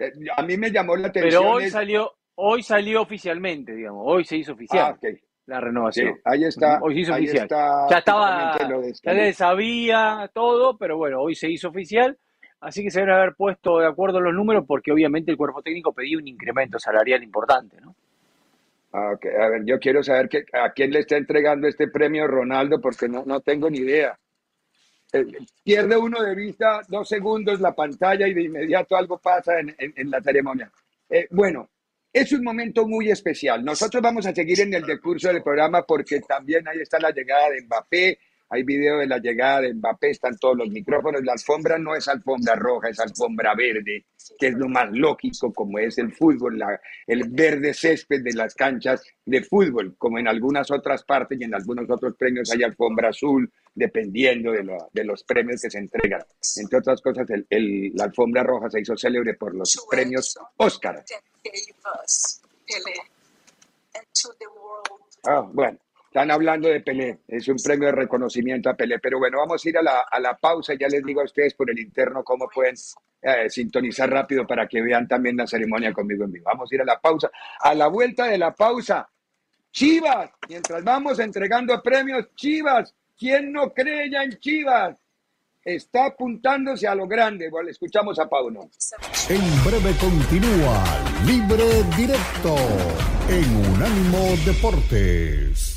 Eh, 0.00 0.12
a 0.36 0.42
mí 0.42 0.56
me 0.56 0.72
llamó 0.72 0.96
la 0.96 1.08
atención. 1.08 1.40
Pero 1.40 1.52
hoy 1.52 1.70
salió, 1.70 2.12
hoy 2.34 2.62
salió 2.64 3.02
oficialmente, 3.02 3.72
digamos. 3.76 4.02
Hoy 4.04 4.24
se 4.24 4.38
hizo 4.38 4.54
oficial. 4.54 4.86
Ah, 4.86 4.94
okay 4.96 5.20
la 5.48 5.60
renovación. 5.60 6.20
ahí 6.24 6.44
está. 6.44 6.78
Hoy 6.82 6.94
se 6.94 7.00
hizo 7.00 7.14
oficial. 7.14 7.48
ya 7.90 7.98
estaba, 7.98 8.58
ya 9.02 9.12
le 9.12 9.32
sabía 9.32 10.30
todo, 10.34 10.76
pero 10.76 10.98
bueno, 10.98 11.20
hoy 11.20 11.34
se 11.34 11.50
hizo 11.50 11.68
oficial. 11.68 12.18
Así 12.60 12.82
que 12.82 12.90
se 12.90 13.00
deben 13.00 13.14
haber 13.14 13.34
puesto 13.34 13.78
de 13.78 13.86
acuerdo 13.86 14.20
los 14.20 14.34
números 14.34 14.64
porque 14.66 14.92
obviamente 14.92 15.30
el 15.30 15.36
cuerpo 15.36 15.62
técnico 15.62 15.92
pedía 15.92 16.18
un 16.18 16.26
incremento 16.26 16.78
salarial 16.78 17.22
importante, 17.22 17.80
¿no? 17.80 17.94
Ah, 18.92 19.12
A 19.12 19.48
ver, 19.48 19.64
yo 19.64 19.78
quiero 19.78 20.02
saber 20.02 20.28
que, 20.28 20.44
a 20.52 20.70
quién 20.72 20.90
le 20.90 21.00
está 21.00 21.16
entregando 21.16 21.66
este 21.66 21.88
premio 21.88 22.26
Ronaldo 22.26 22.80
porque 22.80 23.08
no, 23.08 23.24
no 23.24 23.40
tengo 23.40 23.70
ni 23.70 23.78
idea. 23.78 24.18
Eh, 25.12 25.24
pierde 25.64 25.96
uno 25.96 26.22
de 26.22 26.34
vista 26.34 26.82
dos 26.88 27.08
segundos 27.08 27.60
la 27.60 27.74
pantalla 27.74 28.26
y 28.26 28.34
de 28.34 28.42
inmediato 28.42 28.96
algo 28.96 29.18
pasa 29.18 29.60
en, 29.60 29.74
en, 29.78 30.10
la 30.10 30.20
ceremonia. 30.20 30.70
Eh, 31.08 31.26
bueno, 31.30 31.68
es 32.12 32.32
un 32.32 32.42
momento 32.42 32.86
muy 32.86 33.10
especial. 33.10 33.64
Nosotros 33.64 34.02
vamos 34.02 34.26
a 34.26 34.34
seguir 34.34 34.60
en 34.60 34.74
el 34.74 34.84
decurso 34.84 35.28
del 35.28 35.42
programa 35.42 35.82
porque 35.82 36.20
también 36.20 36.66
ahí 36.68 36.80
está 36.80 36.98
la 36.98 37.10
llegada 37.10 37.50
de 37.50 37.62
Mbappé, 37.62 38.18
hay 38.50 38.62
video 38.62 38.98
de 38.98 39.06
la 39.06 39.18
llegada 39.18 39.60
de 39.60 39.74
Mbappé, 39.74 40.10
están 40.10 40.36
todos 40.38 40.56
los 40.56 40.70
micrófonos. 40.70 41.22
La 41.22 41.32
alfombra 41.32 41.78
no 41.78 41.94
es 41.94 42.08
alfombra 42.08 42.54
roja, 42.54 42.88
es 42.88 42.98
alfombra 42.98 43.54
verde, 43.54 44.06
que 44.38 44.46
es 44.48 44.54
lo 44.54 44.68
más 44.68 44.90
lógico 44.90 45.52
como 45.52 45.78
es 45.78 45.98
el 45.98 46.12
fútbol, 46.12 46.58
el 47.06 47.28
verde 47.28 47.74
césped 47.74 48.22
de 48.22 48.32
las 48.32 48.54
canchas 48.54 49.04
de 49.24 49.42
fútbol, 49.42 49.96
como 49.98 50.18
en 50.18 50.28
algunas 50.28 50.70
otras 50.70 51.04
partes 51.04 51.38
y 51.38 51.44
en 51.44 51.54
algunos 51.54 51.90
otros 51.90 52.14
premios 52.16 52.50
hay 52.50 52.62
alfombra 52.62 53.10
azul, 53.10 53.52
dependiendo 53.74 54.52
de, 54.52 54.66
de 54.92 55.04
los 55.04 55.24
premios 55.24 55.60
que 55.60 55.70
se 55.70 55.78
entregan. 55.78 56.22
Entre 56.56 56.78
otras 56.78 57.02
cosas, 57.02 57.26
el, 57.50 57.92
la 57.94 58.04
alfombra 58.04 58.42
roja 58.42 58.70
se 58.70 58.80
hizo 58.80 58.96
célebre 58.96 59.34
por 59.34 59.54
los 59.54 59.86
premios 59.90 60.38
Oscar. 60.56 61.04
Ah, 65.24 65.48
bueno. 65.52 65.78
Están 66.08 66.30
hablando 66.30 66.68
de 66.68 66.80
Pelé, 66.80 67.18
es 67.28 67.46
un 67.48 67.56
premio 67.62 67.88
de 67.88 67.92
reconocimiento 67.92 68.70
a 68.70 68.74
Pelé, 68.74 68.98
pero 68.98 69.18
bueno, 69.18 69.38
vamos 69.38 69.64
a 69.64 69.68
ir 69.68 69.76
a 69.76 69.82
la, 69.82 70.00
a 70.10 70.18
la 70.18 70.34
pausa, 70.38 70.72
ya 70.72 70.88
les 70.88 71.04
digo 71.04 71.20
a 71.20 71.24
ustedes 71.24 71.52
por 71.52 71.70
el 71.70 71.78
interno 71.78 72.24
cómo 72.24 72.48
pueden 72.48 72.76
eh, 73.20 73.50
sintonizar 73.50 74.08
rápido 74.08 74.46
para 74.46 74.66
que 74.66 74.80
vean 74.80 75.06
también 75.06 75.36
la 75.36 75.46
ceremonia 75.46 75.92
conmigo 75.92 76.24
en 76.24 76.32
vivo. 76.32 76.44
Vamos 76.46 76.72
a 76.72 76.74
ir 76.74 76.80
a 76.80 76.86
la 76.86 76.98
pausa. 76.98 77.30
A 77.60 77.74
la 77.74 77.88
vuelta 77.88 78.24
de 78.24 78.38
la 78.38 78.54
pausa, 78.54 79.06
Chivas, 79.70 80.30
mientras 80.48 80.82
vamos 80.82 81.18
entregando 81.18 81.80
premios, 81.82 82.34
Chivas, 82.34 82.94
¿quién 83.16 83.52
no 83.52 83.74
cree 83.74 84.10
ya 84.10 84.22
en 84.22 84.38
Chivas? 84.38 84.96
Está 85.64 86.06
apuntándose 86.06 86.86
a 86.86 86.94
lo 86.94 87.06
grande. 87.06 87.50
Bueno, 87.50 87.68
escuchamos 87.70 88.18
a 88.18 88.28
Pauno. 88.28 88.70
En 89.28 89.64
breve 89.64 89.94
continúa 90.00 90.84
Libre 91.26 91.82
Directo 91.96 92.56
en 93.28 93.74
Unánimo 93.74 94.36
Deportes. 94.46 95.67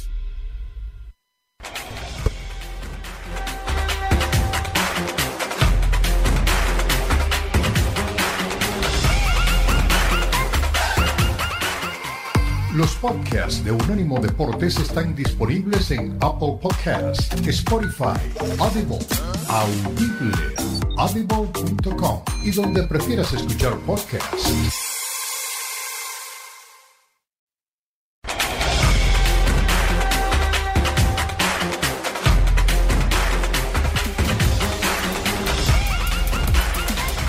Los 12.81 12.95
podcasts 12.95 13.63
de 13.63 13.71
Unánimo 13.71 14.19
Deportes 14.19 14.79
están 14.79 15.13
disponibles 15.15 15.91
en 15.91 16.17
Apple 16.19 16.57
Podcasts, 16.59 17.29
Spotify, 17.45 18.17
Audible, 18.57 18.97
Audible, 19.47 20.35
audible.com 20.97 22.23
y 22.43 22.49
donde 22.49 22.81
prefieras 22.81 23.31
escuchar 23.33 23.77
podcasts. 23.81 24.51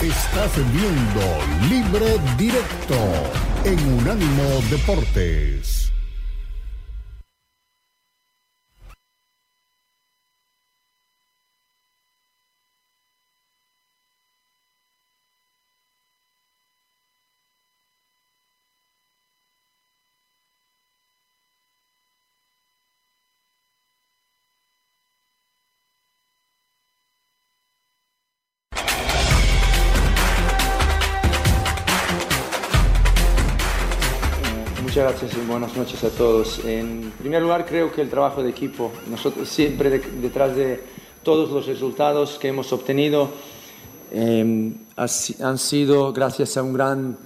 Estás 0.01 0.73
viendo 0.73 1.69
Libre 1.69 2.19
Directo 2.39 3.52
en 3.65 3.79
Unánimo 3.95 4.63
Deportes. 4.71 5.72
Buenas 35.63 35.79
noches 35.79 36.03
a 36.03 36.11
todos. 36.11 36.59
En 36.65 37.13
primer 37.21 37.41
lugar, 37.41 37.65
creo 37.65 37.93
que 37.93 38.01
el 38.01 38.11
trabajo 38.11 38.43
de 38.43 38.51
equipo, 38.51 38.91
nosotros 39.09 39.49
siempre 39.49 39.91
detrás 40.21 40.57
de 40.57 40.83
todos 41.23 41.51
los 41.51 41.67
resultados 41.67 42.37
que 42.41 42.49
hemos 42.49 42.73
obtenido, 42.73 43.29
em, 44.11 44.75
han 44.97 45.59
sido 45.59 46.13
gracias 46.13 46.57
a 46.57 46.65
un 46.65 46.73
gran 46.73 47.17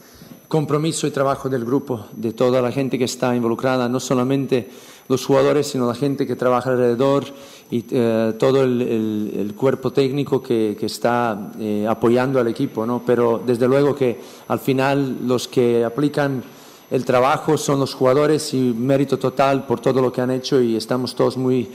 compromiso 0.49 1.07
y 1.07 1.12
trabajo 1.12 1.49
del 1.49 1.64
grupo, 1.64 2.09
de 2.12 2.35
toda 2.35 2.61
la 2.61 2.71
gente 2.73 2.99
que 2.99 3.05
está 3.05 3.35
involucrada, 3.35 3.88
no 3.88 4.00
solamente 4.00 4.69
los 5.09 5.25
jugadores, 5.25 5.69
sino 5.69 5.87
la 5.87 5.95
gente 5.95 6.26
que 6.26 6.37
trabaja 6.37 6.73
alrededor 6.73 7.25
y 7.71 7.87
eh, 7.90 8.35
todo 8.38 8.64
el, 8.64 9.55
cuerpo 9.57 9.93
técnico 9.93 10.43
que, 10.43 10.76
está 10.83 11.52
eh, 11.59 11.87
apoyando 11.88 12.38
al 12.38 12.49
equipo. 12.49 12.85
¿no? 12.85 13.02
Pero 13.07 13.40
desde 13.47 13.66
luego 13.66 13.95
que 13.95 14.21
al 14.49 14.59
final 14.59 15.26
los 15.26 15.49
que 15.49 15.87
aplican 15.87 16.43
el 16.90 17.05
trabajo, 17.05 17.57
son 17.57 17.81
los 17.81 17.95
jugadores 17.95 18.55
y 18.55 18.59
mérito 18.59 19.19
total 19.19 19.66
por 19.66 19.81
todo 19.81 20.00
lo 20.00 20.12
que 20.12 20.21
han 20.21 20.31
hecho 20.31 20.61
y 20.61 20.76
estamos 20.76 21.14
todos 21.14 21.37
muy 21.37 21.69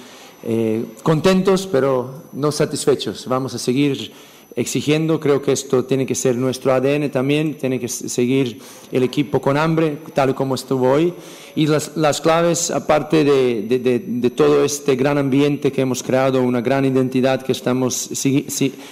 eh, 0.43 0.85
contentos, 1.03 1.67
pero 1.67 2.23
no 2.33 2.51
satisfechos. 2.51 3.27
Vamos 3.27 3.53
a 3.53 3.59
seguir 3.59 4.11
exigiendo, 4.55 5.19
creo 5.19 5.41
que 5.41 5.51
esto 5.51 5.85
tiene 5.85 6.05
que 6.05 6.15
ser 6.15 6.35
nuestro 6.35 6.73
ADN 6.73 7.09
también, 7.09 7.57
tiene 7.57 7.79
que 7.79 7.87
seguir 7.87 8.59
el 8.91 9.03
equipo 9.03 9.41
con 9.41 9.57
hambre, 9.57 9.97
tal 10.13 10.35
como 10.35 10.55
estuvo 10.55 10.91
hoy. 10.91 11.13
Y 11.55 11.67
las, 11.67 11.95
las 11.95 12.21
claves, 12.21 12.71
aparte 12.71 13.23
de, 13.23 13.63
de, 13.63 13.99
de, 13.99 14.29
todo 14.29 14.63
este 14.63 14.95
gran 14.95 15.17
ambiente 15.17 15.71
que 15.71 15.81
hemos 15.81 16.01
creado, 16.01 16.41
una 16.41 16.61
gran 16.61 16.85
identidad 16.85 17.41
que 17.41 17.51
estamos, 17.51 18.09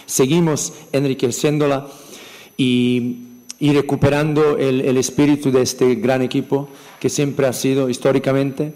seguimos 0.06 0.74
enriqueciéndola 0.92 1.88
y 2.58 3.29
y 3.60 3.74
recuperando 3.74 4.58
el, 4.58 4.82
el, 4.82 4.98
espíritu 4.98 5.52
de 5.52 5.62
este 5.62 5.96
gran 5.96 6.22
equipo 6.22 6.70
que 7.00 7.10
siempre 7.10 7.46
ha 7.46 7.54
sido 7.54 7.90
históricamente. 7.90 8.74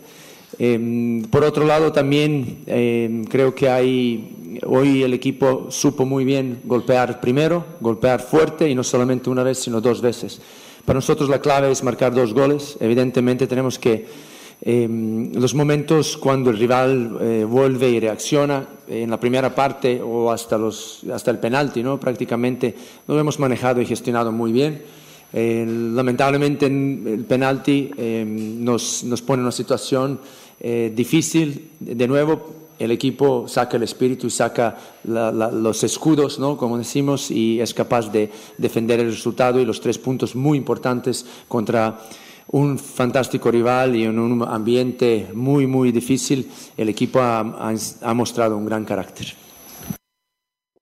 Em, 0.59 1.23
por 1.23 1.43
otro 1.43 1.65
lado, 1.65 1.91
también 1.91 2.59
em, 2.67 3.23
creo 3.23 3.55
que 3.55 3.69
hay, 3.69 4.59
hoy 4.65 5.03
el 5.03 5.13
equipo 5.13 5.67
supo 5.69 6.05
muy 6.05 6.25
bien 6.25 6.59
golpear 6.65 7.19
primero, 7.19 7.65
golpear 7.79 8.21
fuerte 8.21 8.69
y 8.69 8.75
no 8.75 8.83
solamente 8.83 9.29
una 9.29 9.43
vez, 9.43 9.59
sino 9.59 9.81
dos 9.81 10.01
veces. 10.01 10.41
Para 10.85 10.97
nosotros 10.97 11.29
la 11.29 11.39
clave 11.39 11.71
es 11.71 11.83
marcar 11.83 12.13
dos 12.13 12.33
goles. 12.33 12.77
Evidentemente 12.79 13.47
tenemos 13.47 13.79
que 13.79 14.05
Em, 14.65 15.33
los 15.33 15.53
momentos 15.55 16.15
cuando 16.15 16.49
el 16.49 16.57
rival 16.57 17.17
eh, 17.19 17.43
vuelve 17.43 17.89
y 17.89 17.99
reacciona 17.99 18.65
en 18.87 19.09
la 19.09 19.19
primera 19.19 19.53
parte 19.53 20.01
o 20.01 20.31
hasta, 20.31 20.57
los, 20.57 21.01
hasta 21.11 21.31
el 21.31 21.39
penalti, 21.39 21.83
¿no? 21.83 21.99
prácticamente 21.99 22.73
lo 23.05 23.19
hemos 23.19 23.39
manejado 23.39 23.81
y 23.81 23.85
gestionado 23.85 24.31
muy 24.31 24.53
bien. 24.53 24.81
Eh, 25.33 25.65
lamentablemente 25.67 26.67
el 26.67 27.25
penalti 27.27 27.91
em, 27.97 28.63
nos, 28.63 29.03
nos, 29.03 29.21
pone 29.21 29.41
en 29.41 29.47
una 29.47 29.51
situación 29.51 30.21
eh, 30.61 30.93
difícil. 30.95 31.71
De 31.81 32.07
nuevo, 32.07 32.55
el 32.79 32.91
equipo 32.91 33.49
saca 33.49 33.75
el 33.75 33.83
espíritu 33.83 34.27
y 34.27 34.29
saca 34.29 34.77
los 35.03 35.83
escudos, 35.83 36.39
¿no? 36.39 36.55
como 36.55 36.77
decimos, 36.77 37.31
y 37.31 37.59
es 37.59 37.73
capaz 37.73 38.11
de 38.13 38.29
defender 38.57 39.01
el 39.01 39.11
resultado 39.11 39.59
y 39.59 39.65
los 39.65 39.81
tres 39.81 39.97
puntos 39.97 40.37
muy 40.37 40.57
importantes 40.57 41.25
contra 41.49 41.99
un 42.47 42.77
fantástico 42.77 43.51
rival 43.51 43.95
y 43.95 44.03
en 44.03 44.19
un 44.19 44.43
ambiente 44.47 45.27
muy, 45.33 45.67
muy 45.67 45.91
difícil, 45.91 46.49
el 46.77 46.89
equipo 46.89 47.19
ha, 47.19 48.13
mostrado 48.13 48.57
un 48.57 48.65
gran 48.65 48.85
carácter. 48.85 49.27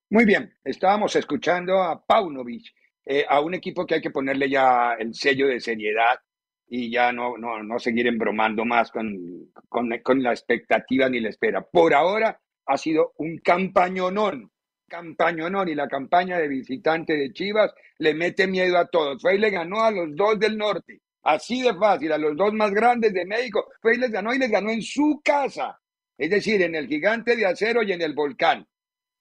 Muy 0.10 0.26
bien, 0.26 0.54
estábamos 0.64 1.16
escuchando 1.16 1.82
a 1.82 2.04
Paunovic, 2.06 2.74
eh, 3.06 3.26
a 3.28 3.40
un 3.40 3.54
equipo 3.54 3.86
que 3.86 3.96
hay 3.96 4.02
que 4.02 4.12
ponerle 4.12 4.50
ya 4.50 4.94
el 5.00 5.14
sello 5.14 5.48
de 5.48 5.60
seriedad 5.60 6.20
y 6.68 6.92
ya 6.92 7.12
no, 7.12 7.38
no, 7.38 7.64
no 7.64 7.80
seguir 7.80 8.08
embromando 8.08 8.66
más 8.66 8.92
con, 8.92 9.52
con, 9.70 9.90
con 10.04 10.22
la 10.22 10.32
expectativa 10.32 11.10
ni 11.10 11.20
la 11.20 11.30
espera. 11.30 11.62
Por 11.62 11.94
ahora 11.94 12.40
ha 12.66 12.78
sido 12.78 13.14
un 13.18 13.38
campañonón, 13.38 14.52
campañonón 14.88 15.70
y 15.70 15.76
la 15.76 15.88
campaña 15.88 16.38
de 16.38 16.48
visitante 16.48 17.14
de 17.16 17.32
Chivas 17.32 17.74
le 17.98 18.14
mete 18.14 18.48
miedo 18.48 18.78
a 18.78 18.88
todos. 18.88 19.22
Fue 19.22 19.36
y 19.36 19.40
le 19.40 19.50
ganó 19.50 19.82
a 19.84 19.92
los 19.92 20.16
dos 20.16 20.40
del 20.40 20.58
norte 20.58 21.02
Así 21.24 21.62
de 21.62 21.74
fácil, 21.76 22.12
a 22.12 22.18
los 22.18 22.36
dos 22.36 22.54
más 22.54 22.72
grandes 22.72 23.14
de 23.14 23.26
México. 23.26 23.68
Fue 23.82 23.96
y 23.96 24.00
les 24.00 24.12
ganó 24.12 24.34
y 24.34 24.40
les 24.40 24.50
ganó 24.50 24.72
en 24.72 24.82
su 24.82 25.22
casa. 25.24 25.80
Es 26.18 26.30
decir, 26.30 26.62
en 26.62 26.76
el 26.76 26.88
gigante 26.88 27.36
de 27.36 27.46
acero 27.46 27.84
y 27.84 27.92
en 27.92 28.02
el 28.02 28.14
volcán. 28.14 28.68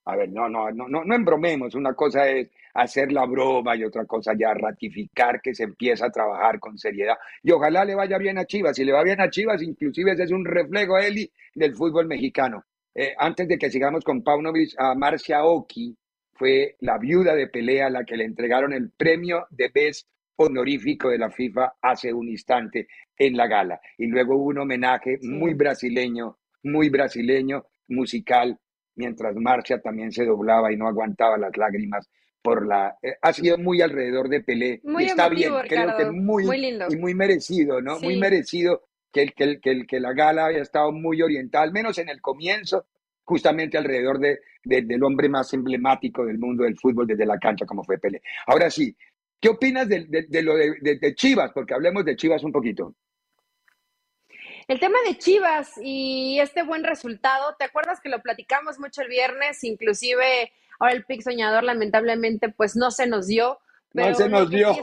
A 0.06 0.16
ver, 0.16 0.30
no, 0.30 0.48
no, 0.48 0.70
no, 0.70 0.88
no, 0.88 1.04
no 1.04 1.14
embromemos. 1.14 1.74
Una 1.74 1.94
cosa 1.94 2.28
es 2.28 2.50
hacer 2.74 3.12
la 3.12 3.26
broma 3.26 3.76
y 3.76 3.84
otra 3.84 4.06
cosa 4.06 4.32
ya 4.38 4.54
ratificar 4.54 5.40
que 5.42 5.54
se 5.54 5.64
empieza 5.64 6.06
a 6.06 6.10
trabajar 6.10 6.58
con 6.58 6.78
seriedad. 6.78 7.16
Y 7.42 7.52
ojalá 7.52 7.84
le 7.84 7.94
vaya 7.94 8.18
bien 8.18 8.38
a 8.38 8.44
Chivas. 8.44 8.76
Si 8.76 8.84
le 8.84 8.92
va 8.92 9.02
bien 9.02 9.20
a 9.20 9.30
Chivas, 9.30 9.62
inclusive 9.62 10.12
ese 10.12 10.24
es 10.24 10.30
un 10.30 10.44
reflejo, 10.44 10.98
Eli, 10.98 11.30
del 11.54 11.74
fútbol 11.74 12.06
mexicano. 12.06 12.64
Eh, 12.94 13.14
antes 13.18 13.46
de 13.46 13.58
que 13.58 13.70
sigamos 13.70 14.04
con 14.04 14.22
Paunovic, 14.22 14.74
a 14.78 14.94
Marcia 14.94 15.44
Oki 15.44 15.96
fue 16.32 16.76
la 16.80 16.98
viuda 16.98 17.34
de 17.34 17.48
pelea 17.48 17.86
a 17.86 17.90
la 17.90 18.04
que 18.04 18.16
le 18.16 18.24
entregaron 18.24 18.72
el 18.72 18.90
premio 18.90 19.46
de 19.50 19.70
Best 19.72 20.08
honorífico 20.42 21.10
de 21.10 21.18
la 21.18 21.30
FIFA 21.30 21.74
hace 21.82 22.12
un 22.12 22.28
instante 22.28 22.88
en 23.16 23.36
la 23.36 23.46
gala. 23.46 23.80
Y 23.98 24.06
luego 24.06 24.36
hubo 24.36 24.46
un 24.46 24.58
homenaje 24.58 25.18
muy 25.22 25.52
brasileño, 25.52 26.38
muy 26.62 26.88
brasileño, 26.88 27.66
musical, 27.88 28.58
mientras 28.94 29.36
Marcia 29.36 29.80
también 29.80 30.12
se 30.12 30.24
doblaba 30.24 30.72
y 30.72 30.76
no 30.76 30.88
aguantaba 30.88 31.36
las 31.36 31.56
lágrimas 31.56 32.08
por 32.40 32.66
la... 32.66 32.96
Eh, 33.02 33.16
ha 33.20 33.32
sido 33.34 33.58
muy 33.58 33.82
alrededor 33.82 34.30
de 34.30 34.40
Pelé. 34.40 34.80
Muy 34.82 35.04
y 35.04 35.06
está 35.08 35.28
bien, 35.28 35.52
creo 35.68 35.96
que 35.96 36.10
muy, 36.10 36.44
lindo. 36.58 36.86
y 36.88 36.96
muy 36.96 37.14
merecido, 37.14 37.82
¿no? 37.82 38.00
Muy 38.00 38.18
merecido 38.18 38.84
que, 39.12 39.22
el, 39.22 39.34
que, 39.34 39.70
el, 39.70 39.86
que, 39.86 40.00
la 40.00 40.14
gala 40.14 40.46
haya 40.46 40.62
estado 40.62 40.90
muy 40.90 41.20
orientada, 41.20 41.64
al 41.64 41.72
menos 41.72 41.98
en 41.98 42.08
el 42.08 42.22
comienzo, 42.22 42.86
justamente 43.24 43.76
alrededor 43.76 44.18
de, 44.18 44.38
del 44.64 45.02
hombre 45.04 45.28
más 45.28 45.52
emblemático 45.52 46.24
del 46.24 46.38
mundo 46.38 46.64
del 46.64 46.78
fútbol 46.78 47.06
desde 47.06 47.26
la 47.26 47.38
cancha, 47.38 47.66
como 47.66 47.84
fue 47.84 47.98
Pelé. 47.98 48.22
Ahora 48.46 48.70
sí, 48.70 48.96
¿Qué 49.40 49.48
opinas 49.48 49.88
de, 49.88 50.06
lo 50.42 50.54
de, 50.54 51.14
Chivas? 51.14 51.52
Porque 51.52 51.72
hablemos 51.72 52.04
de 52.04 52.14
Chivas 52.14 52.44
un 52.44 52.52
poquito. 52.52 52.94
El 54.68 54.78
tema 54.78 54.98
de 55.06 55.16
Chivas 55.16 55.72
y 55.82 56.38
este 56.40 56.62
buen 56.62 56.84
resultado, 56.84 57.56
¿te 57.58 57.64
acuerdas 57.64 58.00
que 58.00 58.10
lo 58.10 58.20
platicamos 58.20 58.78
mucho 58.78 59.02
el 59.02 59.08
viernes? 59.08 59.64
Inclusive 59.64 60.52
ahora 60.78 60.94
el 60.94 61.04
pick 61.04 61.22
soñador 61.22 61.64
lamentablemente 61.64 62.50
pues 62.50 62.76
no 62.76 62.90
se 62.90 63.06
nos 63.06 63.26
dio. 63.26 63.58
no 63.94 64.14
se 64.14 64.28
nos 64.28 64.50
dio. 64.50 64.76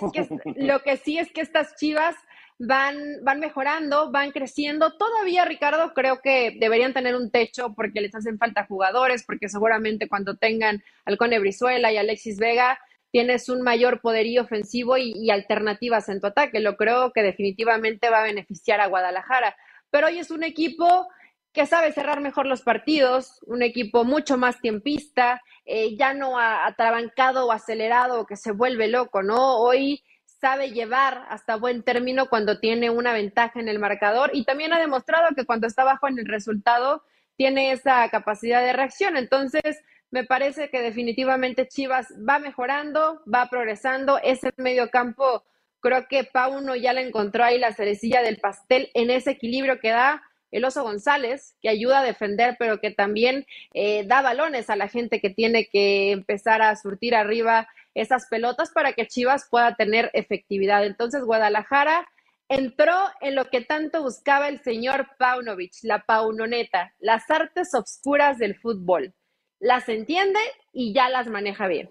lo 0.55 0.81
que 0.81 0.97
sí 0.97 1.19
es 1.19 1.31
que 1.31 1.41
estas 1.41 1.75
Chivas 1.75 2.15
van, 2.57 2.97
van 3.21 3.39
mejorando, 3.39 4.11
van 4.11 4.31
creciendo. 4.31 4.97
Todavía, 4.97 5.45
Ricardo, 5.45 5.93
creo 5.93 6.19
que 6.21 6.57
deberían 6.59 6.93
tener 6.93 7.15
un 7.15 7.29
techo 7.29 7.73
porque 7.75 8.01
les 8.01 8.15
hacen 8.15 8.39
falta 8.39 8.65
jugadores, 8.65 9.23
porque 9.23 9.49
seguramente 9.49 10.09
cuando 10.09 10.35
tengan 10.35 10.83
al 11.05 11.17
Cone 11.17 11.39
Brizuela 11.39 11.91
y 11.91 11.97
Alexis 11.97 12.39
Vega, 12.39 12.79
tienes 13.17 13.49
un 13.49 13.63
mayor 13.63 13.99
poderío 13.99 14.43
ofensivo 14.43 14.95
y, 14.95 15.31
alternativas 15.31 16.07
en 16.07 16.21
tu 16.21 16.27
ataque. 16.27 16.59
Lo 16.59 16.77
creo 16.77 17.11
que 17.13 17.23
definitivamente 17.23 18.11
va 18.11 18.19
a 18.19 18.25
beneficiar 18.25 18.79
a 18.79 18.85
Guadalajara. 18.85 19.55
Pero 19.89 20.05
hoy 20.05 20.19
es 20.19 20.29
un 20.29 20.43
equipo 20.43 21.07
que 21.51 21.65
sabe 21.65 21.91
cerrar 21.93 22.21
mejor 22.21 22.45
los 22.45 22.61
partidos, 22.61 23.39
un 23.47 23.63
equipo 23.63 24.03
mucho 24.03 24.37
más 24.37 24.61
tiempista, 24.61 25.41
eh, 25.65 25.95
ya 25.95 26.13
no 26.13 26.37
atrabancado 26.37 27.47
o 27.47 27.51
acelerado 27.51 28.27
que 28.27 28.35
se 28.35 28.51
vuelve 28.51 28.87
loco, 28.87 29.23
¿no? 29.23 29.57
Hoy 29.61 30.03
sabe 30.27 30.69
llevar 30.69 31.25
hasta 31.29 31.55
buen 31.55 31.81
término 31.81 32.29
cuando 32.29 32.59
tiene 32.59 32.91
una 32.91 33.13
ventaja 33.13 33.59
en 33.59 33.67
el 33.67 33.79
marcador 33.79 34.29
y 34.31 34.45
también 34.45 34.73
ha 34.73 34.79
demostrado 34.79 35.33
que 35.35 35.45
cuando 35.45 35.65
está 35.65 35.83
bajo 35.83 36.07
en 36.07 36.19
el 36.19 36.27
resultado 36.27 37.01
tiene 37.35 37.71
esa 37.71 38.07
capacidad 38.09 38.61
de 38.61 38.73
reacción. 38.73 39.17
Entonces, 39.17 39.81
me 40.11 40.23
parece 40.23 40.69
que 40.69 40.81
definitivamente 40.81 41.67
Chivas 41.67 42.07
va 42.27 42.39
mejorando, 42.39 43.21
va 43.31 43.49
progresando. 43.49 44.19
Ese 44.23 44.51
medio 44.57 44.89
campo, 44.89 45.43
creo 45.81 46.07
que 46.07 46.23
Pauno 46.23 46.75
ya 46.75 46.93
le 46.93 47.01
encontró 47.01 47.43
ahí 47.43 47.59
la 47.59 47.73
cerecilla 47.73 48.21
del 48.21 48.37
pastel 48.37 48.89
en 48.93 49.09
ese 49.09 49.31
equilibrio 49.31 49.79
que 49.79 49.89
da 49.89 50.23
el 50.51 50.63
Oso 50.63 50.83
González, 50.83 51.55
que 51.61 51.69
ayuda 51.69 51.99
a 51.99 52.03
defender, 52.03 52.55
pero 52.57 52.79
que 52.79 52.91
también 52.91 53.45
eh, 53.73 54.05
da 54.07 54.21
balones 54.21 54.69
a 54.69 54.77
la 54.77 54.87
gente 54.87 55.19
que 55.19 55.29
tiene 55.29 55.67
que 55.67 56.11
empezar 56.11 56.61
a 56.61 56.75
surtir 56.75 57.15
arriba 57.15 57.67
esas 57.93 58.27
pelotas 58.27 58.71
para 58.71 58.93
que 58.93 59.07
Chivas 59.07 59.47
pueda 59.49 59.75
tener 59.75 60.09
efectividad. 60.13 60.85
Entonces, 60.85 61.23
Guadalajara 61.23 62.07
entró 62.47 62.95
en 63.19 63.35
lo 63.35 63.45
que 63.49 63.61
tanto 63.61 64.03
buscaba 64.03 64.47
el 64.47 64.61
señor 64.61 65.07
Paunovic, 65.17 65.73
la 65.83 66.03
paunoneta, 66.03 66.93
las 66.99 67.29
artes 67.29 67.73
obscuras 67.73 68.37
del 68.37 68.55
fútbol. 68.55 69.13
Las 69.59 69.89
entiende 69.89 70.39
y 70.71 70.93
ya 70.93 71.09
las 71.09 71.27
maneja 71.27 71.67
bien. 71.67 71.89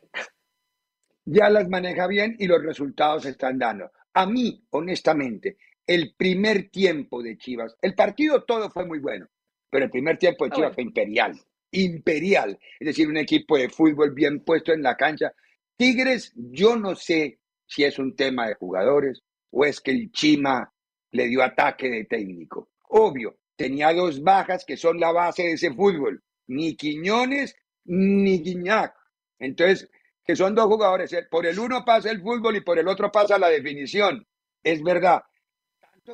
Ya 1.24 1.50
las 1.50 1.68
maneja 1.68 2.07
bien 2.07 2.37
y 2.38 2.46
los 2.46 2.62
resultados 2.62 3.24
se 3.24 3.31
están 3.31 3.59
dando. 3.59 3.90
A 4.14 4.26
mí, 4.26 4.64
honestamente, 4.70 5.57
el 5.87 6.14
primer 6.16 6.70
tiempo 6.70 7.22
de 7.22 7.37
Chivas, 7.37 7.76
el 7.83 7.94
partido 7.94 8.44
todo 8.44 8.70
fue 8.70 8.87
muy 8.87 9.00
bueno, 9.00 9.26
pero 9.68 9.87
el 9.87 9.90
primer 9.90 10.18
tiempo 10.18 10.44
de 10.44 10.52
Chivas 10.52 10.74
fue 10.74 10.85
imperial, 10.85 11.38
imperial, 11.72 12.59
es 12.79 12.87
decir, 12.87 13.09
un 13.09 13.16
equipo 13.16 13.57
de 13.57 13.68
fútbol 13.68 14.12
bien 14.12 14.44
puesto 14.44 14.72
en 14.72 14.83
la 14.83 14.96
cancha. 14.96 15.33
Tigres, 15.76 16.33
yo 16.37 16.76
no 16.76 16.94
sé 16.94 17.40
si 17.66 17.85
es 17.85 17.98
un 17.98 18.14
tema 18.14 18.46
de 18.46 18.55
jugadores 18.55 19.22
o 19.50 19.64
es 19.64 19.81
que 19.81 19.90
el 19.90 20.12
Chima 20.12 20.72
le 21.11 21.26
dio 21.26 21.42
ataque 21.42 21.90
de 21.90 22.05
técnico. 22.05 22.70
Obvio, 22.88 23.38
tenía 23.57 23.92
dos 23.92 24.22
bajas 24.22 24.64
que 24.64 24.76
son 24.76 25.00
la 25.00 25.12
base 25.12 25.42
de 25.42 25.52
ese 25.52 25.72
fútbol, 25.72 26.22
ni 26.49 26.77
Quiñones 26.77 27.57
ni 27.85 28.43
Guiñac. 28.43 28.95
Entonces, 29.39 29.91
que 30.25 30.37
son 30.37 30.55
dos 30.55 30.67
jugadores, 30.67 31.15
por 31.31 31.47
el 31.47 31.59
uno 31.59 31.85
pasa 31.85 32.11
el 32.11 32.21
fútbol 32.21 32.57
y 32.57 32.61
por 32.61 32.79
el 32.79 32.89
otro 32.89 33.13
pasa 33.13 33.39
la 33.39 33.49
definición. 33.49 34.27
Es 34.63 34.83
verdad, 34.83 35.23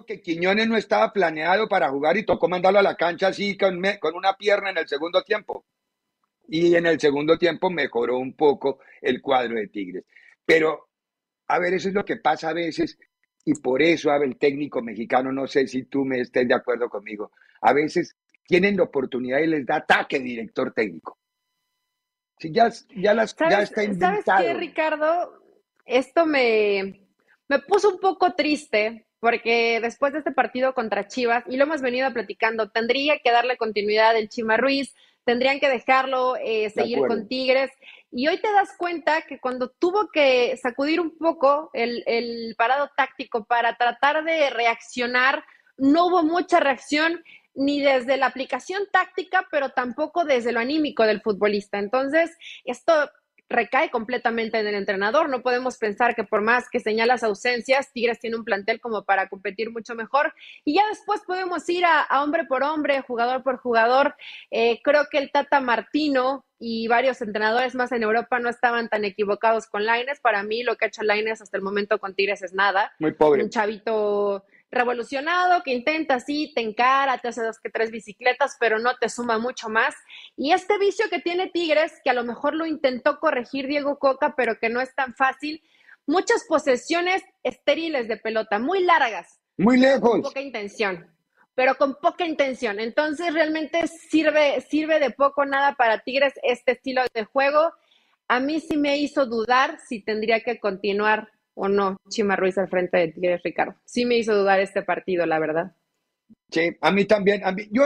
que 0.07 0.23
Quiñones 0.23 0.69
no 0.69 0.77
estaba 0.77 1.13
planeado 1.13 1.69
para 1.69 1.91
jugar 1.91 2.17
y 2.17 2.25
tocó 2.25 2.49
mandarlo 2.49 2.79
a 2.79 2.83
la 2.83 2.97
cancha 2.97 3.29
así 3.29 3.57
con, 3.57 3.77
una 4.15 4.37
pierna 4.37 4.71
en 4.71 4.79
el 4.79 4.89
segundo 4.89 5.23
tiempo. 5.23 5.67
Y 6.49 6.75
en 6.75 6.87
el 6.87 6.99
segundo 6.99 7.39
tiempo 7.39 7.71
mejoró 7.71 8.19
un 8.19 8.35
poco 8.35 8.81
el 9.01 9.21
cuadro 9.21 9.57
de 9.57 9.69
Tigres. 9.69 10.05
Pero, 10.45 10.89
a 11.49 11.59
ver, 11.59 11.75
eso 11.75 11.89
es 11.89 11.95
lo 11.95 12.05
que 12.05 12.17
pasa 12.17 12.51
a 12.51 12.55
veces 12.55 12.99
y 13.45 13.55
por 13.55 13.83
eso, 13.83 14.11
a 14.11 14.17
el 14.17 14.39
técnico 14.39 14.83
mexicano, 14.83 15.33
no 15.33 15.47
sé 15.47 15.67
si 15.67 15.85
tú 15.85 16.05
me 16.05 16.21
estés 16.21 16.47
de 16.47 16.55
acuerdo 16.55 16.89
conmigo, 16.89 17.33
a 17.61 17.73
veces 17.73 18.17
tienen 18.47 18.77
la 18.77 18.85
oportunidad 18.85 19.39
y 19.39 19.47
les 19.47 19.67
da 19.67 19.77
ataque 19.77 20.19
director 20.19 20.73
técnico. 20.73 21.19
Si 22.39 22.51
ya, 22.51 22.71
ya, 22.97 23.15
las, 23.15 23.37
ya 23.37 23.63
está 23.63 23.85
inventado. 23.85 24.23
¿Sabes 24.25 24.47
qué, 24.47 24.55
Ricardo? 24.55 25.43
Esto 25.85 26.27
me, 26.27 27.07
me 27.49 27.59
puso 27.61 27.91
un 27.91 28.01
poco 28.01 28.35
triste 28.35 29.07
porque 29.21 29.79
después 29.81 30.13
de 30.13 30.19
este 30.19 30.33
partido 30.33 30.75
contra 30.75 31.07
Chivas, 31.07 31.45
y 31.47 31.57
lo 31.57 31.63
hemos 31.63 31.81
venido 31.81 32.13
platicando, 32.13 32.71
tendría 32.71 33.21
que 33.21 33.31
darle 33.31 33.57
continuidad 33.57 34.17
el 34.17 34.29
Chima 34.29 34.57
Ruiz, 34.57 34.97
tendrían 35.25 35.61
que 35.61 35.69
dejarlo 35.69 36.35
eh, 36.37 36.71
seguir 36.71 36.99
con 37.07 37.29
Tigres. 37.29 37.71
Y 38.11 38.27
hoy 38.27 38.39
te 38.39 38.51
das 38.51 38.77
cuenta 38.77 39.23
que 39.23 39.39
cuando 39.39 39.71
tuvo 39.71 40.09
que 40.13 40.57
sacudir 40.57 41.01
un 41.01 41.17
poco 41.17 41.71
el, 41.73 42.03
el 42.07 42.57
parado 42.59 42.91
táctico 42.97 43.45
para 43.45 43.77
tratar 43.77 44.25
de 44.25 44.51
reaccionar, 44.51 45.45
no 45.77 46.07
hubo 46.07 46.25
mucha 46.25 46.59
reacción 46.59 47.23
ni 47.55 47.81
desde 47.81 48.17
la 48.17 48.27
aplicación 48.27 48.83
táctica, 48.91 49.47
pero 49.51 49.71
tampoco 49.71 50.25
desde 50.25 50.53
lo 50.53 50.61
anímico 50.61 51.05
del 51.05 51.21
futbolista. 51.21 51.79
Entonces, 51.79 52.37
esto 52.65 53.11
recae 53.53 53.91
completamente 53.91 54.59
en 54.59 54.67
el 54.67 54.75
entrenador. 54.75 55.29
No 55.29 55.43
podemos 55.43 55.79
pensar 55.79 56.17
que 56.17 56.25
por 56.25 56.41
más 56.41 56.69
que 56.69 56.81
señalas 56.81 57.23
ausencias, 57.23 57.93
Tigres 57.93 58.19
tiene 58.19 58.37
un 58.37 58.45
plantel 58.45 58.81
como 58.81 59.05
para 59.05 59.29
competir 59.29 59.71
mucho 59.71 59.95
mejor. 59.95 60.35
Y 60.65 60.75
ya 60.75 60.83
después 60.89 61.21
podemos 61.27 61.69
ir 61.69 61.85
a, 61.85 62.23
hombre 62.23 62.45
por 62.45 62.63
hombre, 62.65 63.03
jugador 63.03 63.43
por 63.43 63.59
jugador. 63.59 64.17
Eh, 64.51 64.81
creo 64.83 65.07
que 65.11 65.19
el 65.19 65.31
Tata 65.31 65.61
Martino 65.61 66.45
y 66.59 66.89
varios 66.89 67.21
entrenadores 67.21 67.75
más 67.75 67.93
en 67.93 68.03
Europa 68.03 68.39
no 68.39 68.49
estaban 68.49 68.89
tan 68.89 69.05
equivocados 69.05 69.67
con 69.67 69.85
Laines. 69.85 70.21
Para 70.21 70.43
mí, 70.43 70.63
lo 70.63 70.77
que 70.77 70.87
ha 70.87 70.89
hecho 70.89 71.03
Laines 71.03 71.43
hasta 71.43 71.57
el 71.57 71.63
momento 71.63 71.99
con 71.99 72.15
Tigres 72.15 72.43
es 72.43 72.55
nada. 72.55 72.93
Muy 72.99 73.13
pobre. 73.13 73.43
Un 73.45 73.51
chavito 73.51 74.45
revolucionado 74.73 75.63
que 75.63 75.73
intenta 75.73 76.15
así, 76.15 76.51
te 76.55 76.63
encara, 76.63 77.19
te 77.19 77.29
hace 77.29 77.43
dos 77.43 77.61
que 77.61 77.71
tres 77.71 77.91
bicicletas, 77.91 78.57
pero 78.59 78.79
no 78.79 78.97
te 78.97 79.11
suma 79.11 79.39
mucho 79.39 79.69
más. 79.69 79.95
Y 80.35 80.53
este 80.53 80.79
vicio 80.79 81.09
que 81.11 81.21
tiene 81.21 81.51
Tigres, 81.51 82.01
que 82.03 82.11
a 82.11 82.15
lo 82.15 82.25
mejor 82.25 82.55
lo 82.55 82.65
intentó 82.67 83.21
corregir 83.21 83.67
Diego 83.67 83.99
Coca, 83.99 84.35
pero 84.35 84.59
que 84.59 84.71
no 84.71 84.81
es 84.81 84.95
tan 84.95 85.15
fácil, 85.15 85.63
muchas 86.07 86.45
posesiones 86.49 87.23
estériles 87.43 88.09
de 88.09 88.17
pelota, 88.17 88.59
muy 88.59 88.83
largas. 88.83 89.39
Muy 89.59 89.79
lejos. 89.79 90.11
Con 90.11 90.23
poca 90.23 90.41
intención, 90.41 91.07
pero 91.55 91.77
con 91.77 91.97
poca 91.97 92.25
intención. 92.25 92.81
Entonces 92.81 93.35
realmente 93.35 93.87
sirve, 93.87 94.63
sirve 94.63 94.99
de 94.99 95.11
poco 95.11 95.45
nada 95.45 95.75
para 95.75 95.99
Tigres 95.99 96.33
este 96.43 96.73
estilo 96.73 97.03
de 97.13 97.25
juego. 97.25 97.73
A 98.27 98.41
mí 98.41 98.61
sí 98.61 98.79
me 98.79 98.97
hizo 98.97 99.27
dudar 99.27 99.79
si 99.87 100.01
tendría 100.03 100.41
que 100.41 100.59
continuar 100.59 101.31
o 101.55 101.69
no 101.69 101.97
Chima 102.09 102.37
Ruiz 102.37 102.57
al 102.59 102.69
frente 102.69 102.99
de 102.99 103.09
Tigres, 103.09 103.43
Ricardo. 103.43 103.75
Sí 103.85 104.05
me 104.05 104.17
hizo 104.17 104.35
dudar 104.35 104.61
este 104.61 104.83
partido, 104.83 105.27
la 105.27 105.39
verdad. 105.39 105.73
Sí, 106.51 106.77
a 106.81 106.91
mí 106.91 107.05
también. 107.05 107.45
A 107.45 107.53
mí, 107.53 107.69
yo, 107.71 107.85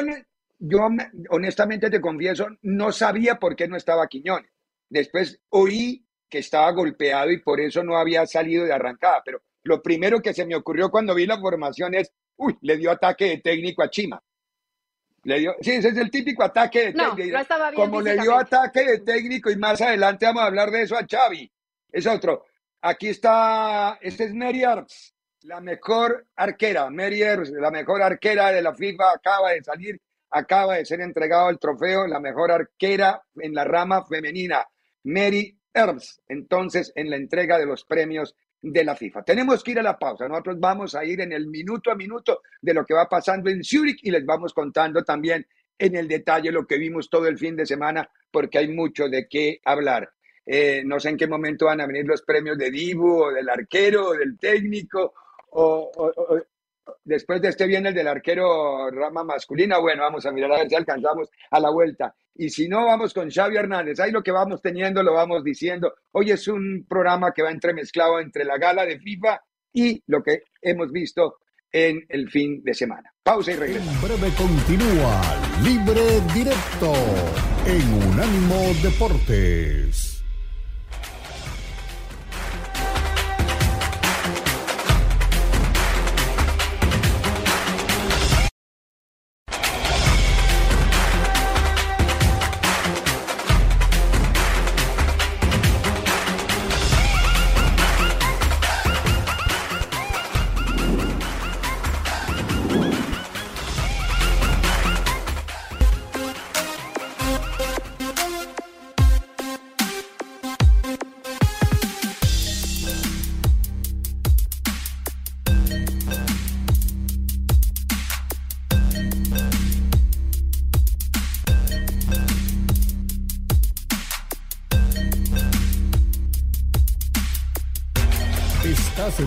yo 0.59 0.88
honestamente 1.31 1.90
te 1.90 2.00
confieso, 2.00 2.48
no 2.62 2.92
sabía 2.92 3.37
por 3.37 3.57
qué 3.57 3.68
no 3.68 3.76
estaba 3.76 4.07
Quiñones. 4.09 4.50
Después 4.88 5.40
oí 5.50 6.07
que 6.29 6.38
estaba 6.38 6.70
golpeado 6.72 7.31
y 7.31 7.40
por 7.40 7.61
eso 7.61 7.83
no 7.83 7.96
había 7.96 8.26
salido 8.26 8.64
de 8.64 8.72
arrancada. 8.72 9.22
Pero 9.24 9.42
lo 9.64 9.83
primero 9.83 10.20
que 10.20 10.35
se 10.35 10.46
me 10.46 10.57
ocurrió 10.57 10.90
cuando 10.90 11.14
vi 11.14 11.26
la 11.26 11.38
formación 11.38 11.94
es, 11.94 12.12
uy, 12.37 12.57
le 12.62 12.76
dio 12.76 12.90
ataque 12.90 13.26
de 13.26 13.38
técnico 13.38 13.83
a 13.83 13.90
Chima. 13.90 14.22
Le 15.24 15.40
dio, 15.40 15.57
sí, 15.61 15.72
ese 15.72 15.88
es 15.88 15.96
el 15.96 16.11
típico 16.11 16.44
ataque 16.44 16.87
de 16.87 16.92
técnico. 16.92 17.33
No 17.33 17.40
estaba 17.40 17.70
bien 17.70 17.83
Como 17.83 18.00
le 18.00 18.16
dio 18.16 18.37
ataque 18.37 18.85
de 18.85 19.00
técnico 19.00 19.50
y 19.50 19.57
más 19.57 19.81
adelante 19.81 20.24
vamos 20.26 20.42
a 20.42 20.46
hablar 20.46 20.70
de 20.70 20.83
eso 20.83 20.96
a 20.96 21.05
Xavi. 21.05 21.50
Es 21.90 22.07
otro. 22.07 22.44
Aquí 22.88 23.09
está, 23.09 23.99
este 24.01 24.27
es 24.27 24.33
Mary 24.33 24.62
Earps, 24.62 25.12
la 25.42 25.61
mejor 25.61 26.29
arquera. 26.37 26.88
Mary 26.88 27.20
Earps, 27.20 27.51
la 27.51 27.72
mejor 27.72 28.01
arquera 28.01 28.53
de 28.53 28.62
la 28.62 28.77
FIFA, 28.77 29.11
acaba 29.11 29.51
de 29.51 29.64
salir, 29.64 30.01
acaba 30.31 30.77
de 30.77 30.85
ser 30.85 31.01
entregado 31.01 31.51
el 31.51 31.59
trofeo, 31.59 32.07
la 32.07 32.20
mejor 32.20 32.53
arquera 32.53 33.20
en 33.40 33.55
la 33.55 33.64
rama 33.64 34.07
femenina. 34.07 34.64
Mary 35.03 35.59
Earps, 35.75 36.22
entonces, 36.29 36.92
en 36.94 37.11
la 37.11 37.16
entrega 37.16 37.59
de 37.59 37.66
los 37.66 37.85
premios 37.85 38.37
de 38.62 38.85
la 38.85 38.94
FIFA. 38.94 39.25
Tenemos 39.25 39.64
que 39.64 39.72
ir 39.72 39.81
a 39.81 39.83
la 39.83 39.99
pausa. 39.99 40.29
Nosotros 40.29 40.61
vamos 40.61 40.94
a 40.94 41.05
ir 41.05 41.20
en 41.20 41.33
el 41.33 41.49
minuto 41.49 41.90
a 41.90 41.96
minuto 41.96 42.42
de 42.61 42.72
lo 42.72 42.87
que 42.87 42.94
va 42.94 43.09
pasando 43.09 43.51
en 43.51 43.64
Zurich 43.64 43.99
y 44.05 44.12
les 44.12 44.25
vamos 44.25 44.55
contando 44.55 45.03
también 45.03 45.44
en 45.77 45.96
el 45.96 46.07
detalle 46.07 46.53
lo 46.53 46.64
que 46.64 46.79
vimos 46.79 47.11
todo 47.11 47.27
el 47.27 47.37
fin 47.37 47.57
de 47.57 47.66
semana, 47.66 48.09
porque 48.31 48.59
hay 48.59 48.68
mucho 48.68 49.09
de 49.09 49.27
qué 49.29 49.59
hablar. 49.64 50.09
Eh, 50.47 50.83
no 50.85 51.01
sé 51.01 51.11
en 51.11 51.17
qué 51.17 51.27
momento 51.27 51.67
van 51.67 51.81
a 51.81 51.87
venir 51.87 52.07
los 52.07 52.23
premios 52.23 52.57
de 52.57 52.71
Dibu 52.71 53.25
o 53.25 53.33
del 53.33 53.49
arquero 53.49 54.11
o 54.11 54.13
del 54.15 54.39
técnico 54.39 55.13
o, 55.51 55.91
después 57.05 57.41
de 57.43 57.49
este 57.49 57.67
viene 57.67 57.89
el 57.89 57.95
del 57.95 58.09
arquero 58.09 58.91
rama 58.91 59.25
masculina. 59.25 59.79
Bueno, 59.79 60.03
vamos 60.03 60.25
a 60.27 60.33
mirar 60.33 60.53
a 60.53 60.59
ver 60.59 60.69
si 60.69 60.75
alcanzamos 60.75 61.31
a 61.51 61.61
la 61.61 61.71
vuelta. 61.71 62.15
Y 62.35 62.51
si 62.51 62.69
no, 62.69 62.85
vamos 62.85 63.15
con 63.15 63.31
Xavi 63.31 63.57
Hernández. 63.57 63.99
Ahí 63.99 64.13
lo 64.13 64.23
que 64.23 64.31
vamos 64.31 64.61
teniendo 64.61 65.03
lo 65.03 65.15
vamos 65.15 65.43
diciendo. 65.43 65.95
Hoy 66.13 66.31
es 66.31 66.47
un 66.49 66.87
programa 66.89 67.33
que 67.33 67.43
va 67.43 67.51
entremezclado 67.51 68.21
entre 68.21 68.45
la 68.45 68.59
gala 68.59 68.85
de 68.85 68.99
FIFA 68.99 69.41
y 69.73 70.03
lo 70.07 70.23
que 70.23 70.43
hemos 70.61 70.93
visto 70.93 71.39
en 71.73 72.05
el 72.09 72.31
fin 72.31 72.63
de 72.63 72.75
semana. 72.75 73.13
Pausa 73.23 73.53
y 73.53 73.57
regreso. 73.57 73.91
En 73.91 74.03
breve 74.03 74.33
continúa 74.37 75.21
Libre 75.63 76.21
Directo 76.35 76.93
en 77.67 78.11
Unánimo 78.11 78.73
Deportes. 78.83 80.06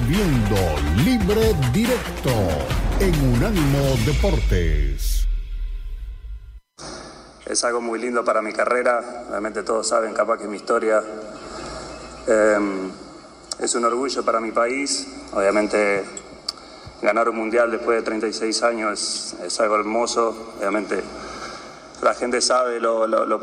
Viendo 0.08 0.56
Libre 1.04 1.56
Directo 1.74 2.32
en 3.00 3.34
Unánimo 3.34 3.96
Deportes. 4.06 5.28
Es 7.46 7.64
algo 7.64 7.82
muy 7.82 8.00
lindo 8.00 8.24
para 8.24 8.42
mi 8.42 8.54
carrera, 8.54 9.26
realmente 9.30 9.64
todos 9.64 9.88
saben 9.88 10.14
capaz 10.14 10.38
que 10.38 10.48
mi 10.48 10.58
historia 10.58 11.02
Em, 12.30 12.92
es 13.60 13.74
un 13.74 13.86
orgullo 13.86 14.24
para 14.24 14.40
mi 14.40 14.52
país. 14.52 15.08
Obviamente 15.34 16.04
ganar 17.02 17.28
un 17.28 17.38
mundial 17.38 17.72
después 17.72 17.98
de 17.98 18.04
36 18.04 18.62
años 18.62 19.36
es, 19.44 19.60
algo 19.60 19.76
hermoso. 19.76 20.54
Obviamente 20.60 21.02
la 22.04 22.14
gente 22.14 22.40
sabe 22.42 22.80
lo, 22.80 23.08
lo, 23.08 23.40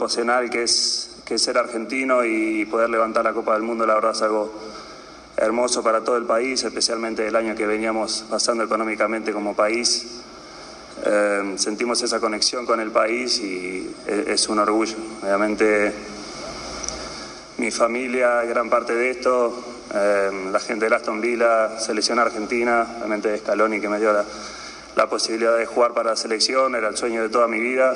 que 0.51 0.63
es, 0.63 1.19
ser 1.37 1.59
argentino 1.59 2.25
y 2.25 2.65
poder 2.67 2.91
levantar 2.91 3.25
la 3.25 3.33
Copa 3.33 3.55
del 3.55 3.63
Mundo, 3.63 3.85
la 3.87 3.95
verdad 3.95 4.13
es 4.13 4.23
algo 4.23 4.53
hermoso 5.37 5.83
para 5.83 6.03
todo 6.03 6.17
el 6.17 6.25
país, 6.25 6.63
especialmente 6.65 7.27
el 7.27 7.37
año 7.37 7.55
que 7.55 7.67
veníamos 7.67 8.25
pasando 8.29 8.65
económicamente 8.65 9.33
como 9.33 9.55
país. 9.55 10.23
Em, 11.05 11.59
sentimos 11.59 12.03
esa 12.03 12.21
conexión 12.21 12.65
con 12.65 12.81
el 12.81 12.91
país 12.91 13.39
y 13.41 13.95
es, 14.07 14.29
es 14.29 14.49
un 14.49 14.59
orgullo. 14.59 14.97
Obviamente 15.23 15.93
mi 17.59 17.71
familia, 17.71 18.43
gran 18.43 18.69
parte 18.69 18.95
de 18.95 19.11
esto, 19.11 19.65
eh, 19.95 20.31
la 20.53 20.61
gente 20.61 20.89
de 20.89 20.95
Aston 20.95 21.21
Villa, 21.21 21.79
selección 21.79 22.19
argentina, 22.19 22.87
realmente 22.99 23.39
Scaloni 23.39 23.81
que 23.81 23.89
me 23.89 23.99
dio 23.99 24.13
la, 24.13 25.07
posibilidad 25.07 25.57
de 25.57 25.65
jugar 25.65 25.93
para 25.93 26.11
la 26.11 26.17
selección, 26.17 26.75
era 26.75 26.89
el 26.89 26.97
sueño 26.97 27.23
de 27.23 27.29
toda 27.29 27.49
mi 27.49 27.61
vida, 27.61 27.95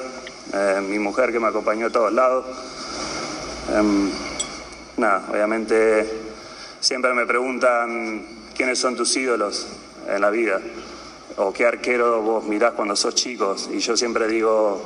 eh, 0.53 0.81
mi 0.88 0.98
mujer 0.98 1.33
que 1.33 1.40
me 1.40 1.48
acompañó 1.48 1.87
a 1.87 1.90
todos 1.90 2.12
lados. 2.12 2.46
Em, 3.74 4.11
nada, 4.96 5.24
obviamente 5.31 6.30
siempre 6.81 7.14
me 7.14 7.27
preguntan 7.27 8.27
quiénes 8.57 8.79
son 8.79 8.97
tus 8.97 9.16
ídolos 9.16 9.66
en 10.09 10.21
la 10.21 10.31
vida 10.31 10.61
o 11.37 11.53
qué 11.53 11.66
arquero 11.66 12.23
vos 12.23 12.45
mirás 12.45 12.73
cuando 12.73 12.97
sos 12.97 13.14
chicos 13.14 13.69
y 13.73 13.79
yo 13.79 13.97
siempre 13.97 14.27
digo 14.27 14.83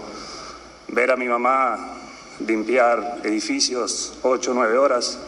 ver 0.89 1.11
a 1.11 1.17
mi 1.17 1.27
mamá 1.27 1.95
limpiar 2.41 3.21
edificios 3.25 4.15
ocho 4.23 4.51
o 4.51 4.55
9 4.55 4.79
horas. 4.79 5.19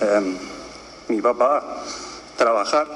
Em, 0.00 0.36
mi 1.08 1.20
papá, 1.20 1.82
trabajar. 2.36 2.86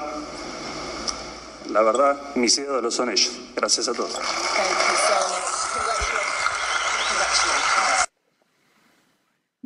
La 1.69 1.81
verdad, 1.81 2.17
mis 2.35 2.57
ídolos 2.57 2.93
son 2.93 3.09
ellos. 3.09 3.31
Gracias 3.55 3.87
a 3.87 3.93
todos. 3.93 4.19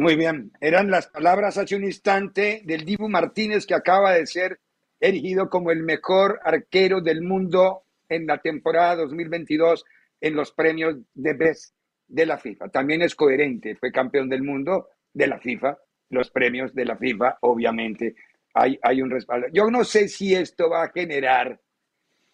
Muy 0.01 0.15
bien, 0.15 0.51
eran 0.59 0.89
las 0.89 1.05
palabras 1.05 1.59
hace 1.59 1.75
un 1.75 1.83
instante 1.83 2.63
del 2.65 2.85
Dibu 2.85 3.07
Martínez 3.07 3.67
que 3.67 3.75
acaba 3.75 4.13
de 4.13 4.25
ser 4.25 4.59
erigido 4.99 5.47
como 5.47 5.69
el 5.69 5.83
mejor 5.83 6.39
arquero 6.43 7.01
del 7.01 7.21
mundo 7.21 7.83
en 8.09 8.25
la 8.25 8.39
temporada 8.39 8.95
2022 8.95 9.85
en 10.19 10.35
los 10.35 10.53
premios 10.53 10.95
de 11.13 11.33
Best 11.35 11.75
de 12.07 12.25
la 12.25 12.39
FIFA. 12.39 12.69
También 12.69 13.03
es 13.03 13.13
coherente, 13.13 13.75
fue 13.75 13.91
campeón 13.91 14.27
del 14.27 14.41
mundo 14.41 14.87
de 15.13 15.27
la 15.27 15.37
FIFA, 15.37 15.77
los 16.09 16.31
premios 16.31 16.73
de 16.73 16.85
la 16.85 16.97
FIFA, 16.97 17.37
obviamente 17.41 18.15
hay, 18.55 18.79
hay 18.81 19.03
un 19.03 19.11
respaldo. 19.11 19.49
Yo 19.53 19.69
no 19.69 19.83
sé 19.83 20.07
si 20.07 20.33
esto 20.33 20.67
va 20.67 20.85
a 20.85 20.89
generar 20.89 21.61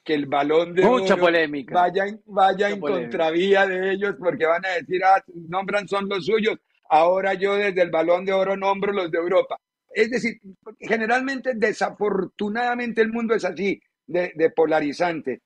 que 0.05 0.13
el 0.13 0.25
balón 0.25 0.73
de 0.73 0.85
Mucha 0.85 1.17
polémica. 1.17 1.73
vaya, 1.73 2.05
vaya 2.27 2.69
en 2.69 2.79
contravía 2.79 3.67
de 3.67 3.91
ellos 3.91 4.15
porque 4.17 4.45
van 4.45 4.65
a 4.65 4.69
decir, 4.69 5.03
ah, 5.03 5.21
nombran 5.49 5.85
son 5.85 6.07
los 6.07 6.25
suyos, 6.25 6.57
ahora 6.89 7.33
yo 7.33 7.55
desde 7.55 7.81
el 7.81 7.91
balón 7.91 8.25
de 8.25 8.33
oro 8.33 8.55
nombro 8.55 8.91
los 8.91 9.11
de 9.11 9.17
Europa. 9.17 9.57
Es 9.89 10.11
decir, 10.11 10.39
generalmente, 10.79 11.53
desafortunadamente, 11.55 13.01
el 13.01 13.11
mundo 13.11 13.33
es 13.33 13.45
así, 13.45 13.81
de, 14.05 14.51
polarizante. 14.55 15.41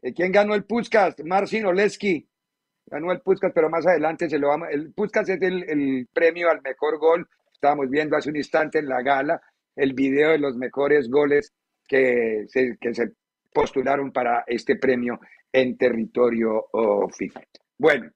Eh, 0.00 0.12
¿Quién 0.12 0.32
ganó 0.32 0.54
el 0.54 0.64
Puskas? 0.64 1.14
Marcin 1.24 1.66
Oleski, 1.66 2.26
ganó 2.86 3.12
el 3.12 3.20
Puskas, 3.20 3.52
pero 3.54 3.70
más 3.70 3.86
adelante 3.86 4.28
se 4.28 4.38
lo 4.38 4.48
vamos. 4.48 4.68
El 4.70 4.92
Puskas 4.92 5.28
es 5.28 5.40
el, 5.42 6.08
premio 6.12 6.50
al 6.50 6.62
mejor 6.62 6.98
gol. 6.98 7.28
Estábamos 7.52 7.88
viendo 7.90 8.16
hace 8.16 8.30
un 8.30 8.36
instante 8.36 8.78
en 8.78 8.88
la 8.88 9.02
gala 9.02 9.40
el 9.76 9.94
video 9.94 10.30
de 10.30 10.38
los 10.38 10.56
mejores 10.56 11.08
goles 11.08 11.52
que 11.86 12.44
se, 12.48 12.76
postularon 13.52 14.10
para 14.12 14.44
este 14.46 14.76
premio 14.76 15.20
en 15.52 15.76
territorio 15.76 16.64
FIFA. 17.14 17.42
Bueno, 17.78 18.10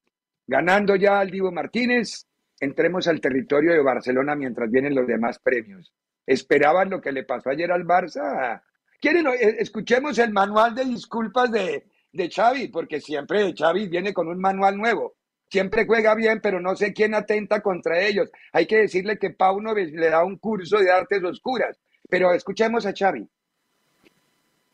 ganando 0.46 0.96
ya 0.96 1.20
al 1.20 1.30
Divo 1.30 1.52
Martínez, 1.52 2.26
entremos 2.60 3.06
al 3.08 3.20
territorio 3.20 3.72
de 3.72 3.82
Barcelona 3.82 4.34
mientras 4.34 4.70
vienen 4.70 4.94
los 4.94 5.06
demás 5.06 5.38
premios. 5.38 5.92
¿Esperaban 6.26 6.90
lo 6.90 7.00
que 7.00 7.12
le 7.12 7.24
pasó 7.24 7.50
ayer 7.50 7.70
al 7.70 7.84
Barça? 7.84 8.62
¿Quieren? 9.00 9.26
Eh, 9.28 9.56
escuchemos 9.58 10.18
el 10.18 10.32
manual 10.32 10.74
de 10.74 10.84
disculpas 10.84 11.50
de, 11.50 11.86
de 12.12 12.70
porque 12.72 13.00
siempre 13.00 13.54
Xavi 13.56 13.88
viene 13.88 14.12
con 14.12 14.28
un 14.28 14.40
manual 14.40 14.76
nuevo. 14.76 15.14
Siempre 15.48 15.86
juega 15.86 16.14
bien, 16.16 16.40
pero 16.42 16.60
no 16.60 16.74
sé 16.74 16.92
quién 16.92 17.14
atenta 17.14 17.60
contra 17.60 18.00
ellos. 18.00 18.30
Hay 18.52 18.66
que 18.66 18.78
decirle 18.78 19.18
que 19.18 19.30
Pauno 19.30 19.74
le 19.74 20.10
da 20.10 20.24
un 20.24 20.38
curso 20.38 20.78
de 20.78 20.90
artes 20.90 21.22
oscuras. 21.22 21.78
Pero 22.08 22.32
escuchemos 22.32 22.84
a 22.84 22.92
Xavi. 22.92 23.28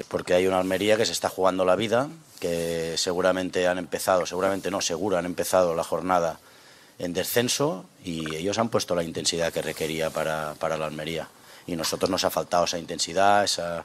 Porque 0.09 0.35
hay 0.35 0.47
una 0.47 0.59
Almería 0.59 0.97
que 0.97 1.05
se 1.05 1.13
está 1.13 1.29
jugando 1.29 1.65
la 1.65 1.77
vida, 1.77 2.09
que 2.41 2.95
seguramente 2.97 3.67
han 3.69 3.79
empezado, 3.79 4.25
seguramente 4.25 4.71
no, 4.71 4.81
seguro 4.81 5.19
han 5.19 5.27
empezado 5.27 5.75
la 5.75 5.85
jornada 5.85 6.41
en 6.99 7.13
descenso 7.13 7.87
y 8.05 8.35
ellos 8.35 8.59
han 8.59 8.69
puesto 8.69 8.95
la 8.95 9.03
intensidad 9.03 9.53
que 9.53 9.63
requería 9.63 10.11
para, 10.11 10.55
para 10.55 10.77
la 10.77 10.87
Almería. 10.87 11.29
Y 11.67 11.77
nosotros 11.77 12.11
nos 12.11 12.25
ha 12.25 12.31
faltado 12.31 12.65
esa 12.65 12.79
intensidad, 12.79 13.45
esa, 13.45 13.85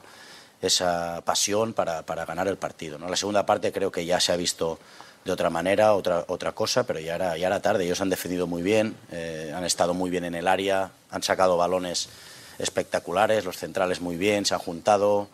esa 0.60 1.22
pasión 1.24 1.72
para, 1.72 2.02
para, 2.02 2.24
ganar 2.24 2.48
el 2.48 2.56
partido. 2.56 2.98
¿no? 2.98 3.08
La 3.08 3.16
segunda 3.16 3.46
parte 3.46 3.72
creo 3.72 3.92
que 3.92 4.04
ya 4.04 4.20
se 4.20 4.32
ha 4.32 4.36
visto 4.36 4.78
de 5.24 5.32
otra 5.32 5.50
manera, 5.50 5.94
otra, 5.94 6.24
otra 6.28 6.52
cosa, 6.52 6.84
pero 6.84 7.00
ya 7.00 7.14
era, 7.14 7.36
ya 7.36 7.46
era 7.46 7.60
tarde. 7.60 7.84
Ellos 7.84 8.00
han 8.00 8.10
defendido 8.10 8.46
muy 8.46 8.62
bien, 8.62 8.96
eh, 9.10 9.52
han 9.54 9.64
estado 9.64 9.94
muy 9.94 10.10
bien 10.10 10.24
en 10.24 10.34
el 10.34 10.48
área, 10.48 10.90
han 11.10 11.22
sacado 11.22 11.56
balones 11.56 12.08
espectaculares, 12.58 13.44
los 13.44 13.56
centrales 13.56 14.00
muy 14.00 14.16
bien, 14.16 14.44
se 14.44 14.54
han 14.54 14.60
juntado 14.60 15.28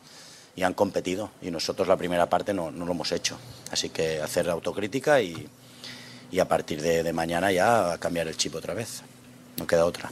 y 0.56 0.62
han 0.62 0.74
competido. 0.74 1.30
Y 1.40 1.50
nosotros 1.50 1.88
la 1.88 1.96
primera 1.96 2.28
parte 2.28 2.52
no, 2.52 2.70
no 2.70 2.84
lo 2.84 2.92
hemos 2.92 3.12
hecho. 3.12 3.38
Así 3.70 3.88
que 3.88 4.20
hacer 4.20 4.50
autocrítica 4.50 5.20
y, 5.22 5.48
y 6.30 6.38
a 6.38 6.48
partir 6.48 6.82
de, 6.82 7.02
de 7.02 7.12
mañana 7.12 7.52
ya 7.52 7.96
cambiar 7.98 8.28
el 8.28 8.36
chip 8.36 8.54
otra 8.54 8.74
vez. 8.74 9.02
No 9.56 9.66
queda 9.66 9.84
otra. 9.84 10.10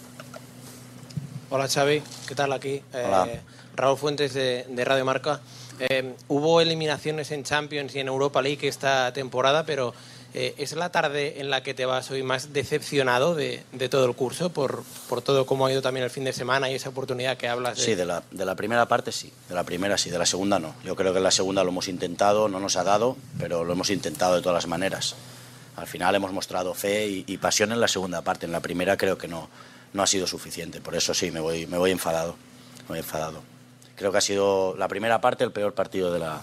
Hola 1.50 1.68
Xavi, 1.68 2.02
¿qué 2.26 2.34
tal 2.34 2.52
aquí? 2.52 2.82
Hola. 2.94 3.26
Eh, 3.28 3.40
Raúl 3.76 3.98
Fuentes 3.98 4.34
de, 4.34 4.84
Radio 4.84 5.04
Marca. 5.04 5.40
Eh, 5.78 6.14
hubo 6.28 6.60
eliminaciones 6.60 7.30
en 7.30 7.44
Champions 7.44 7.94
y 7.94 8.00
en 8.00 8.08
Europa 8.08 8.40
League 8.40 8.66
esta 8.66 9.12
temporada, 9.12 9.66
pero 9.66 9.92
eh, 10.34 10.54
¿es 10.56 10.72
la 10.72 10.90
tarde 10.90 11.40
en 11.40 11.50
la 11.50 11.62
que 11.62 11.74
te 11.74 11.84
vas 11.84 12.10
hoy 12.10 12.22
más 12.22 12.52
decepcionado 12.52 13.34
de, 13.34 13.64
todo 13.90 14.06
el 14.06 14.14
curso 14.14 14.50
por, 14.50 14.82
por, 15.10 15.20
todo 15.20 15.44
cómo 15.44 15.66
ha 15.66 15.72
ido 15.72 15.82
también 15.82 16.04
el 16.04 16.10
fin 16.10 16.24
de 16.24 16.32
semana 16.32 16.70
y 16.70 16.74
esa 16.74 16.90
oportunidad 16.90 17.36
que 17.36 17.48
hablas? 17.48 17.78
Sí, 17.78 17.94
de 17.94 18.06
la, 18.06 18.22
de 18.30 18.44
la 18.44 18.54
primera 18.54 18.86
parte 18.86 19.12
sí, 19.12 19.32
de 19.48 19.54
la 19.54 19.64
primera 19.64 19.98
sí, 19.98 20.08
de 20.08 20.18
la 20.18 20.26
segunda 20.26 20.58
no. 20.58 20.74
Yo 20.84 20.96
creo 20.96 21.12
que 21.12 21.18
en 21.18 21.24
la 21.24 21.30
segunda 21.30 21.64
lo 21.64 21.70
hemos 21.70 21.88
intentado, 21.88 22.48
no 22.48 22.60
nos 22.60 22.76
ha 22.76 22.84
dado, 22.84 23.16
pero 23.38 23.64
lo 23.64 23.72
hemos 23.72 23.90
intentado 23.90 24.36
de 24.36 24.42
todas 24.42 24.54
las 24.54 24.66
maneras. 24.66 25.16
Al 25.76 25.86
final 25.86 26.14
hemos 26.14 26.32
mostrado 26.32 26.74
fe 26.74 27.06
y, 27.06 27.36
pasión 27.38 27.72
en 27.72 27.80
la 27.80 27.88
segunda 27.88 28.22
parte, 28.22 28.46
en 28.46 28.52
la 28.52 28.60
primera 28.60 28.96
creo 28.96 29.16
que 29.16 29.28
no, 29.28 29.48
no 29.92 30.02
ha 30.02 30.06
sido 30.06 30.26
suficiente, 30.26 30.80
por 30.80 30.94
eso 30.94 31.14
sí, 31.14 31.30
me 31.30 31.40
voy, 31.40 31.66
me 31.66 31.78
voy 31.78 31.90
enfadado, 31.90 32.36
me 32.82 32.88
voy 32.88 32.98
enfadado. 32.98 33.42
Creo 33.96 34.12
que 34.12 34.18
ha 34.18 34.22
sido 34.22 34.76
la 34.76 34.88
primera 34.88 35.20
parte 35.20 35.44
el 35.44 35.52
peor 35.52 35.74
partido 35.74 36.12
de 36.12 36.18
la, 36.18 36.40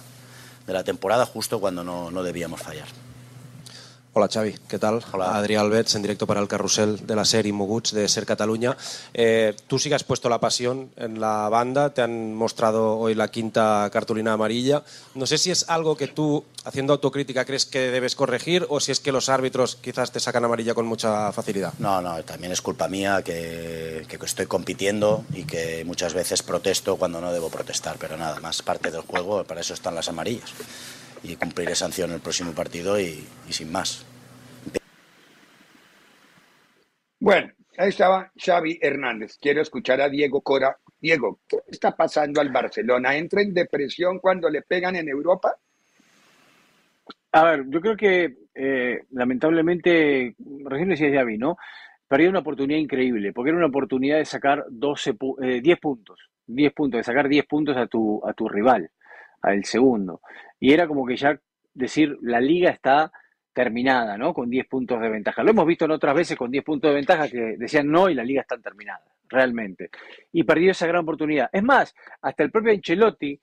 de 0.65 0.73
la 0.73 0.83
temporada, 0.83 1.25
justo 1.25 1.59
cuando 1.59 1.83
no, 1.83 2.09
no 2.09 2.23
debíamos 2.23 2.61
fallar. 2.61 2.87
Hola 4.11 4.27
Xavi, 4.27 4.55
¿qué 4.67 4.79
tal? 4.79 5.03
Hola. 5.13 5.35
Adrián 5.35 5.61
Albets 5.61 5.93
en 5.93 6.01
directo 6.01 6.25
para 6.25 6.41
el 6.41 6.47
carrusel 6.47 7.05
de 7.05 7.15
la 7.15 7.25
serie 7.25 7.53
Moguts 7.53 7.91
de 7.91 8.07
Ser 8.09 8.25
Cataluña. 8.25 8.75
Eh, 9.13 9.53
tú 9.67 9.77
sí 9.77 9.87
que 9.87 9.93
has 9.93 10.03
puesto 10.03 10.29
la 10.29 10.39
pasión 10.39 10.89
en 10.95 11.21
la 11.21 11.47
banda, 11.47 11.93
te 11.93 12.01
han 12.01 12.33
mostrado 12.33 12.97
hoy 12.97 13.13
la 13.13 13.27
quinta 13.27 13.87
cartulina 13.93 14.33
amarilla. 14.33 14.81
No 15.13 15.27
sé 15.27 15.37
si 15.37 15.51
es 15.51 15.69
algo 15.69 15.95
que 15.95 16.07
tú, 16.07 16.43
haciendo 16.65 16.93
autocrítica, 16.93 17.45
crees 17.45 17.67
que 17.67 17.91
debes 17.91 18.15
corregir 18.15 18.65
o 18.69 18.79
si 18.79 18.91
es 18.91 18.99
que 18.99 19.11
los 19.11 19.29
árbitros 19.29 19.75
quizás 19.75 20.11
te 20.11 20.19
sacan 20.19 20.43
amarilla 20.43 20.73
con 20.73 20.87
mucha 20.87 21.31
facilidad. 21.31 21.73
No, 21.77 22.01
no, 22.01 22.23
también 22.23 22.51
es 22.51 22.63
culpa 22.63 22.87
mía 22.87 23.21
que, 23.23 24.07
que 24.09 24.25
estoy 24.25 24.47
compitiendo 24.47 25.23
y 25.35 25.43
que 25.43 25.85
muchas 25.85 26.15
veces 26.15 26.41
protesto 26.41 26.95
cuando 26.95 27.21
no 27.21 27.31
debo 27.31 27.49
protestar, 27.49 27.97
pero 27.99 28.17
nada 28.17 28.39
más 28.39 28.63
parte 28.63 28.89
del 28.89 29.01
juego, 29.01 29.43
para 29.43 29.61
eso 29.61 29.75
están 29.75 29.93
las 29.93 30.09
amarillas 30.09 30.51
y 31.23 31.35
cumpliré 31.35 31.75
sanción 31.75 32.11
el 32.11 32.21
próximo 32.21 32.53
partido 32.53 32.99
y, 32.99 33.25
sin 33.49 33.71
más. 33.71 34.05
Bueno, 37.19 37.51
ahí 37.77 37.89
estaba 37.89 38.31
Xavi 38.37 38.79
Hernández. 38.81 39.37
Quiero 39.39 39.61
escuchar 39.61 40.01
a 40.01 40.09
Diego 40.09 40.41
Cora. 40.41 40.77
Diego, 40.99 41.39
¿qué 41.47 41.57
está 41.67 41.95
pasando 41.95 42.41
al 42.41 42.49
Barcelona? 42.49 43.15
¿Entra 43.15 43.41
en 43.41 43.53
depresión 43.53 44.19
cuando 44.19 44.49
le 44.49 44.61
pegan 44.61 44.95
en 44.95 45.09
Europa? 45.09 45.55
A 47.31 47.43
ver, 47.43 47.65
yo 47.67 47.79
creo 47.79 47.95
que 47.95 48.37
eh, 48.55 49.03
lamentablemente, 49.11 50.35
recién 50.65 50.89
decía 50.89 51.13
Xavi, 51.13 51.37
¿no? 51.37 51.57
Perdió 52.07 52.29
una 52.29 52.39
oportunidad 52.39 52.79
increíble, 52.79 53.31
porque 53.33 53.49
era 53.49 53.57
una 53.57 53.67
oportunidad 53.67 54.17
de 54.17 54.25
sacar 54.25 54.65
12, 54.69 55.15
10 55.61 55.77
eh, 55.77 55.79
puntos, 55.79 56.19
10 56.47 56.73
puntos, 56.73 56.97
de 56.97 57.03
sacar 57.03 57.29
10 57.29 57.45
puntos 57.45 57.77
a 57.77 57.85
tu, 57.85 58.19
a 58.25 58.33
tu 58.33 58.49
rival 58.49 58.89
al 59.41 59.63
segundo. 59.63 60.21
Y 60.59 60.73
era 60.73 60.87
como 60.87 61.05
que 61.05 61.15
ya 61.15 61.39
decir, 61.73 62.17
la 62.21 62.39
liga 62.39 62.69
está 62.71 63.11
terminada, 63.53 64.17
¿no? 64.17 64.33
Con 64.33 64.49
10 64.49 64.67
puntos 64.67 65.01
de 65.01 65.09
ventaja. 65.09 65.43
Lo 65.43 65.51
hemos 65.51 65.65
visto 65.65 65.85
en 65.85 65.91
otras 65.91 66.15
veces 66.15 66.37
con 66.37 66.51
10 66.51 66.63
puntos 66.63 66.89
de 66.91 66.95
ventaja 66.95 67.27
que 67.27 67.55
decían 67.57 67.89
no 67.91 68.09
y 68.09 68.13
la 68.15 68.23
liga 68.23 68.41
está 68.41 68.57
terminada. 68.57 69.03
realmente. 69.31 69.91
Y 70.31 70.43
perdió 70.43 70.71
esa 70.71 70.87
gran 70.87 71.03
oportunidad. 71.03 71.49
Es 71.51 71.61
más, 71.61 71.93
hasta 72.21 72.43
el 72.43 72.51
propio 72.51 72.71
Ancelotti 72.71 73.39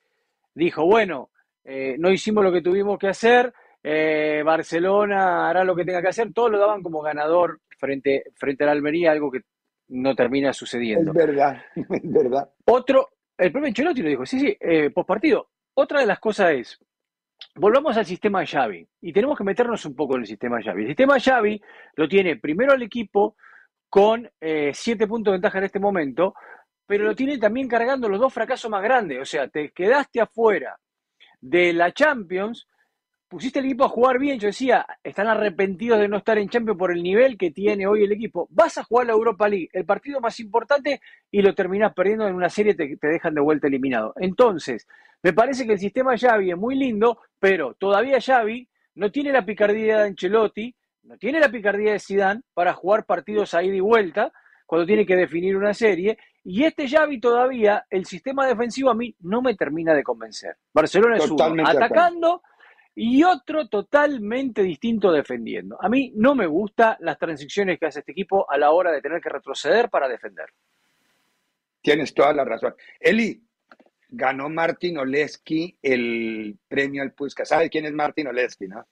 dijo, 0.54 0.84
bueno, 0.84 1.30
eh, 1.64 1.96
no 1.98 2.10
hicimos 2.10 2.42
lo 2.42 2.50
que 2.52 2.62
tuvimos 2.62 2.98
que 2.98 3.08
hacer, 3.08 3.52
eh, 3.82 4.42
Barcelona 4.44 5.48
hará 5.48 5.62
lo 5.62 5.76
que 5.76 5.84
tenga 5.84 6.02
que 6.02 6.08
hacer, 6.08 6.32
todos 6.32 6.50
lo 6.50 6.58
daban 6.58 6.82
como 6.82 7.02
ganador 7.02 7.60
frente, 7.78 8.24
frente 8.34 8.64
a 8.64 8.66
la 8.66 8.72
Almería, 8.72 9.12
algo 9.12 9.30
que 9.30 9.42
no 9.88 10.16
termina 10.16 10.52
sucediendo. 10.52 11.12
Es 11.12 11.16
verdad, 11.16 11.62
es 11.76 12.12
verdad. 12.12 12.50
Otro, 12.64 13.10
el 13.38 13.52
propio 13.52 13.68
Ancelotti 13.68 14.02
lo 14.02 14.08
dijo, 14.08 14.26
sí, 14.26 14.40
sí, 14.40 14.56
eh, 14.58 14.90
partido. 14.90 15.50
Otra 15.74 16.00
de 16.00 16.06
las 16.06 16.18
cosas 16.18 16.52
es, 16.52 16.80
volvamos 17.56 17.96
al 17.96 18.06
sistema 18.06 18.44
Xavi 18.44 18.86
y 19.00 19.12
tenemos 19.12 19.36
que 19.36 19.44
meternos 19.44 19.84
un 19.84 19.94
poco 19.94 20.14
en 20.14 20.22
el 20.22 20.26
sistema 20.26 20.62
Xavi. 20.62 20.82
El 20.82 20.88
sistema 20.88 21.18
Xavi 21.18 21.60
lo 21.94 22.08
tiene 22.08 22.36
primero 22.36 22.74
el 22.74 22.82
equipo 22.82 23.36
con 23.88 24.30
eh, 24.40 24.72
siete 24.74 25.06
puntos 25.06 25.32
de 25.32 25.36
ventaja 25.36 25.58
en 25.58 25.64
este 25.64 25.80
momento, 25.80 26.34
pero 26.86 27.04
lo 27.04 27.14
tiene 27.14 27.38
también 27.38 27.68
cargando 27.68 28.08
los 28.08 28.20
dos 28.20 28.32
fracasos 28.32 28.70
más 28.70 28.82
grandes. 28.82 29.20
O 29.20 29.24
sea, 29.24 29.48
te 29.48 29.70
quedaste 29.70 30.20
afuera 30.20 30.76
de 31.40 31.72
la 31.72 31.92
Champions, 31.92 32.68
pusiste 33.28 33.58
el 33.58 33.66
equipo 33.66 33.84
a 33.84 33.88
jugar 33.88 34.18
bien. 34.18 34.38
Yo 34.38 34.48
decía, 34.48 34.86
están 35.02 35.26
arrepentidos 35.28 35.98
de 35.98 36.08
no 36.08 36.18
estar 36.18 36.38
en 36.38 36.48
Champions 36.48 36.78
por 36.78 36.92
el 36.92 37.02
nivel 37.02 37.36
que 37.36 37.50
tiene 37.50 37.86
hoy 37.86 38.04
el 38.04 38.12
equipo. 38.12 38.48
Vas 38.50 38.78
a 38.78 38.84
jugar 38.84 39.06
la 39.06 39.12
Europa 39.12 39.48
League, 39.48 39.68
el 39.72 39.84
partido 39.84 40.20
más 40.20 40.38
importante, 40.40 41.00
y 41.30 41.42
lo 41.42 41.54
terminas 41.54 41.92
perdiendo 41.94 42.26
en 42.26 42.34
una 42.34 42.48
serie, 42.48 42.74
te, 42.74 42.96
te 42.96 43.08
dejan 43.08 43.34
de 43.34 43.40
vuelta 43.40 43.66
eliminado. 43.66 44.12
Entonces, 44.16 44.86
me 45.22 45.32
parece 45.32 45.66
que 45.66 45.72
el 45.72 45.78
sistema 45.78 46.16
Xavi 46.16 46.50
es 46.50 46.56
muy 46.56 46.76
lindo, 46.76 47.18
pero 47.38 47.74
todavía 47.74 48.20
Xavi 48.20 48.68
no 48.94 49.10
tiene 49.10 49.32
la 49.32 49.44
picardía 49.44 49.98
de 49.98 50.08
Ancelotti, 50.08 50.74
no 51.04 51.16
tiene 51.18 51.40
la 51.40 51.48
picardía 51.48 51.92
de 51.92 52.00
Zidane 52.00 52.42
para 52.54 52.74
jugar 52.74 53.06
partidos 53.06 53.54
a 53.54 53.62
ida 53.62 53.76
y 53.76 53.80
vuelta 53.80 54.32
cuando 54.66 54.86
tiene 54.86 55.06
que 55.06 55.16
definir 55.16 55.56
una 55.56 55.72
serie. 55.72 56.18
Y 56.44 56.64
este 56.64 56.88
Xavi 56.88 57.20
todavía, 57.20 57.86
el 57.90 58.06
sistema 58.06 58.46
defensivo 58.46 58.90
a 58.90 58.94
mí 58.94 59.14
no 59.20 59.42
me 59.42 59.54
termina 59.54 59.94
de 59.94 60.02
convencer. 60.02 60.56
Barcelona 60.72 61.16
es 61.16 61.30
uno 61.30 61.64
atacando 61.66 62.42
y 62.98 63.22
otro 63.22 63.68
totalmente 63.68 64.62
distinto 64.62 65.12
defendiendo. 65.12 65.76
A 65.80 65.88
mí 65.90 66.12
no 66.16 66.34
me 66.34 66.46
gustan 66.46 66.96
las 67.00 67.18
transiciones 67.18 67.78
que 67.78 67.86
hace 67.86 67.98
este 68.00 68.12
equipo 68.12 68.50
a 68.50 68.56
la 68.56 68.70
hora 68.70 68.90
de 68.90 69.02
tener 69.02 69.20
que 69.20 69.28
retroceder 69.28 69.90
para 69.90 70.08
defender. 70.08 70.46
Tienes 71.82 72.14
toda 72.14 72.32
la 72.32 72.44
razón. 72.44 72.74
Eli, 72.98 73.38
ganó 74.08 74.48
Martin 74.48 74.96
Oleski 74.96 75.76
el 75.82 76.56
premio 76.66 77.02
al 77.02 77.12
Puskas. 77.12 77.50
¿Sabes 77.50 77.68
quién 77.68 77.84
es 77.84 77.92
Martin 77.92 78.28
Oleski, 78.28 78.66
no? 78.66 78.86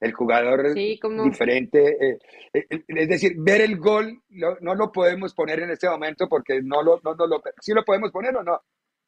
El 0.00 0.12
jugador 0.12 0.74
diferente. 0.74 1.78
Eh, 1.80 2.18
eh, 2.52 2.66
eh, 2.68 2.84
es 2.88 3.08
decir, 3.08 3.34
ver 3.38 3.60
el 3.60 3.78
gol 3.78 4.20
no 4.28 4.74
lo 4.74 4.90
podemos 4.90 5.32
poner 5.32 5.60
en 5.60 5.70
este 5.70 5.88
momento 5.88 6.28
porque 6.28 6.60
no 6.60 6.82
lo, 6.82 7.00
no, 7.04 7.14
lo. 7.14 7.40
¿Sí 7.60 7.72
lo 7.72 7.84
podemos 7.84 8.10
poner 8.10 8.36
o 8.36 8.42
no? 8.42 8.60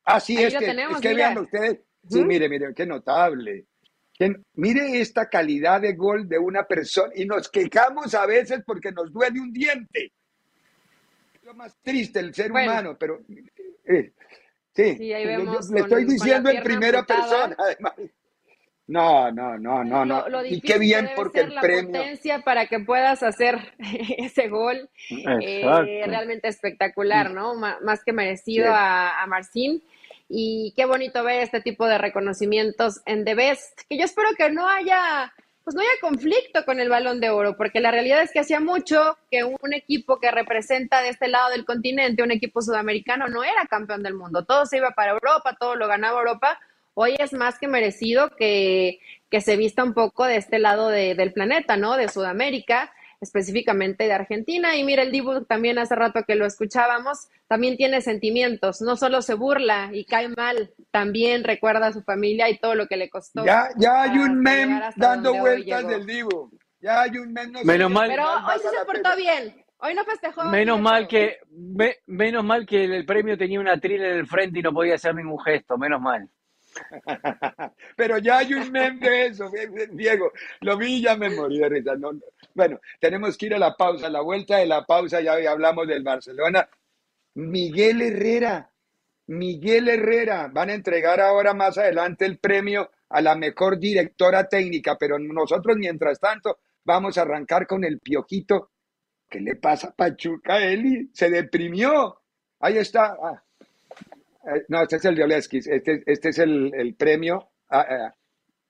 Ah, 0.04 0.20
sí, 0.20 0.40
es 0.40 0.56
que, 0.56 0.64
es 0.64 1.00
que 1.00 1.14
vean 1.14 1.36
ustedes. 1.36 1.80
Sí, 2.08 2.24
mire, 2.24 2.48
mire, 2.48 2.72
qué 2.74 2.86
notable. 2.86 3.66
Mire 4.54 5.00
esta 5.00 5.28
calidad 5.28 5.80
de 5.80 5.94
gol 5.94 6.28
de 6.28 6.38
una 6.38 6.64
persona 6.64 7.12
y 7.14 7.26
nos 7.26 7.48
quejamos 7.48 8.14
a 8.14 8.26
veces 8.26 8.62
porque 8.66 8.92
nos 8.92 9.12
duele 9.12 9.40
un 9.40 9.52
diente. 9.52 10.12
Es 11.34 11.42
lo 11.42 11.54
más 11.54 11.76
triste 11.82 12.20
el 12.20 12.34
ser 12.34 12.50
humano, 12.50 12.96
pero 12.98 13.20
Sí, 14.76 15.12
ahí 15.12 15.26
vemos 15.26 15.70
le 15.70 15.80
estoy 15.80 16.04
diciendo 16.04 16.50
en 16.50 16.62
primera 16.62 17.02
persona, 17.02 17.56
además. 17.58 17.94
No, 18.88 19.32
no, 19.32 19.58
no, 19.58 19.82
no, 19.82 20.04
no. 20.04 20.28
Lo, 20.28 20.44
y 20.44 20.60
qué 20.60 20.78
bien 20.78 21.10
porque 21.16 21.40
el 21.40 21.54
la 21.54 21.60
premio. 21.60 21.92
potencia 21.92 22.42
para 22.42 22.66
que 22.66 22.78
puedas 22.78 23.22
hacer 23.24 23.56
ese 24.18 24.48
gol 24.48 24.88
eh, 25.10 26.04
realmente 26.06 26.46
espectacular, 26.46 27.32
¿no? 27.32 27.54
más 27.56 28.04
que 28.04 28.12
merecido 28.12 28.72
a, 28.72 29.22
a 29.22 29.26
Marcín. 29.26 29.82
Y 30.28 30.72
qué 30.76 30.84
bonito 30.86 31.22
ver 31.22 31.42
este 31.42 31.60
tipo 31.60 31.86
de 31.86 31.98
reconocimientos 31.98 33.00
en 33.06 33.24
The 33.24 33.34
Best, 33.34 33.80
que 33.88 33.98
yo 33.98 34.04
espero 34.04 34.30
que 34.36 34.50
no 34.50 34.68
haya 34.68 35.32
pues 35.66 35.74
no 35.74 35.80
haya 35.80 36.00
conflicto 36.00 36.64
con 36.64 36.78
el 36.78 36.88
balón 36.88 37.20
de 37.20 37.30
oro, 37.30 37.56
porque 37.56 37.80
la 37.80 37.90
realidad 37.90 38.22
es 38.22 38.30
que 38.30 38.38
hacía 38.38 38.60
mucho 38.60 39.18
que 39.32 39.42
un 39.42 39.74
equipo 39.74 40.20
que 40.20 40.30
representa 40.30 41.02
de 41.02 41.08
este 41.08 41.26
lado 41.26 41.50
del 41.50 41.64
continente, 41.64 42.22
un 42.22 42.30
equipo 42.30 42.62
sudamericano, 42.62 43.26
no 43.26 43.42
era 43.42 43.66
campeón 43.68 44.04
del 44.04 44.14
mundo. 44.14 44.44
Todo 44.44 44.64
se 44.64 44.76
iba 44.76 44.92
para 44.92 45.10
Europa, 45.10 45.56
todo 45.58 45.74
lo 45.74 45.88
ganaba 45.88 46.20
Europa. 46.20 46.60
Hoy 46.94 47.16
es 47.18 47.32
más 47.32 47.58
que 47.58 47.66
merecido 47.66 48.30
que, 48.36 49.00
que 49.28 49.40
se 49.40 49.56
vista 49.56 49.82
un 49.82 49.92
poco 49.92 50.24
de 50.24 50.36
este 50.36 50.60
lado 50.60 50.88
del 50.88 51.32
planeta, 51.32 51.76
¿no? 51.76 51.96
De 51.96 52.08
Sudamérica 52.08 52.92
específicamente 53.20 54.04
de 54.04 54.12
Argentina. 54.12 54.76
Y 54.76 54.84
mira, 54.84 55.02
el 55.02 55.12
Dibu 55.12 55.44
también 55.44 55.78
hace 55.78 55.94
rato 55.94 56.24
que 56.26 56.34
lo 56.34 56.46
escuchábamos, 56.46 57.28
también 57.46 57.76
tiene 57.76 58.00
sentimientos, 58.00 58.80
no 58.80 58.96
solo 58.96 59.22
se 59.22 59.34
burla 59.34 59.90
y 59.92 60.04
cae 60.04 60.28
mal, 60.28 60.72
también 60.90 61.44
recuerda 61.44 61.88
a 61.88 61.92
su 61.92 62.02
familia 62.02 62.48
y 62.50 62.58
todo 62.58 62.74
lo 62.74 62.86
que 62.86 62.96
le 62.96 63.10
costó. 63.10 63.44
Ya, 63.44 63.68
ya 63.76 64.02
hay 64.02 64.18
un 64.18 64.40
meme 64.40 64.80
dando 64.96 65.34
vueltas 65.34 65.86
del 65.86 66.06
Dibu. 66.06 66.50
Ya 66.80 67.02
hay 67.02 67.18
un 67.18 67.32
meme. 67.32 67.64
menos 67.64 67.90
mal. 67.90 68.08
Pero 68.08 68.24
hoy 68.24 68.60
sí 68.60 68.68
se 68.78 68.84
portó 68.84 69.16
bien. 69.16 69.64
Hoy 69.78 69.94
no 69.94 70.04
festejó. 70.04 70.44
Menos 70.44 70.80
mal 70.80 71.06
que 71.06 71.38
menos 72.06 72.44
mal 72.44 72.66
que 72.66 72.84
el, 72.84 73.04
premio 73.04 73.36
tenía 73.36 73.60
una 73.60 73.78
trila 73.78 74.08
en 74.08 74.16
el 74.16 74.26
frente 74.26 74.58
y 74.58 74.62
no 74.62 74.72
podía 74.72 74.94
hacer 74.94 75.14
ningún 75.14 75.38
gesto, 75.40 75.76
menos 75.76 76.00
mal. 76.00 76.28
Pero 77.96 78.18
ya 78.18 78.38
hay 78.38 78.54
un 78.54 78.70
meme 78.70 79.08
de 79.08 79.26
eso, 79.26 79.50
Diego. 79.92 80.32
Lo 80.60 80.76
vi 80.76 80.96
y 80.96 81.02
ya 81.02 81.16
me 81.16 81.30
morí 81.30 81.58
de 81.58 81.68
risa. 81.68 81.96
No, 81.96 82.12
bueno, 82.54 82.80
tenemos 83.00 83.36
que 83.36 83.46
ir 83.46 83.54
a 83.54 83.58
la 83.58 83.76
pausa. 83.76 84.06
A 84.06 84.10
la 84.10 84.20
vuelta 84.20 84.58
de 84.58 84.66
la 84.66 84.84
pausa 84.84 85.20
ya 85.20 85.34
hablamos 85.50 85.86
del 85.86 86.02
Barcelona. 86.02 86.68
Miguel 87.34 88.02
Herrera, 88.02 88.70
Miguel 89.26 89.88
Herrera, 89.88 90.48
van 90.52 90.70
a 90.70 90.74
entregar 90.74 91.20
ahora 91.20 91.52
más 91.52 91.76
adelante 91.78 92.24
el 92.24 92.38
premio 92.38 92.90
a 93.10 93.20
la 93.20 93.34
mejor 93.34 93.78
directora 93.78 94.48
técnica, 94.48 94.96
pero 94.98 95.18
nosotros 95.18 95.76
mientras 95.76 96.18
tanto 96.18 96.58
vamos 96.84 97.18
a 97.18 97.22
arrancar 97.22 97.66
con 97.66 97.84
el 97.84 98.00
piojito. 98.00 98.70
¿Qué 99.28 99.40
le 99.40 99.56
pasa 99.56 99.88
a 99.88 99.94
Pachuca, 99.94 100.58
Eli? 100.64 101.10
Se 101.12 101.30
deprimió. 101.30 102.22
Ahí 102.60 102.78
está. 102.78 103.16
Ah. 103.22 103.45
Eh, 104.46 104.64
no, 104.68 104.82
este 104.82 104.96
es 104.96 105.04
el 105.04 105.14
de. 105.14 105.36
Este, 105.36 106.02
este 106.06 106.28
es 106.28 106.38
el, 106.38 106.94
premio. 106.98 107.48
a... 107.68 107.80
Ah, 107.80 107.86
ah, 107.90 108.14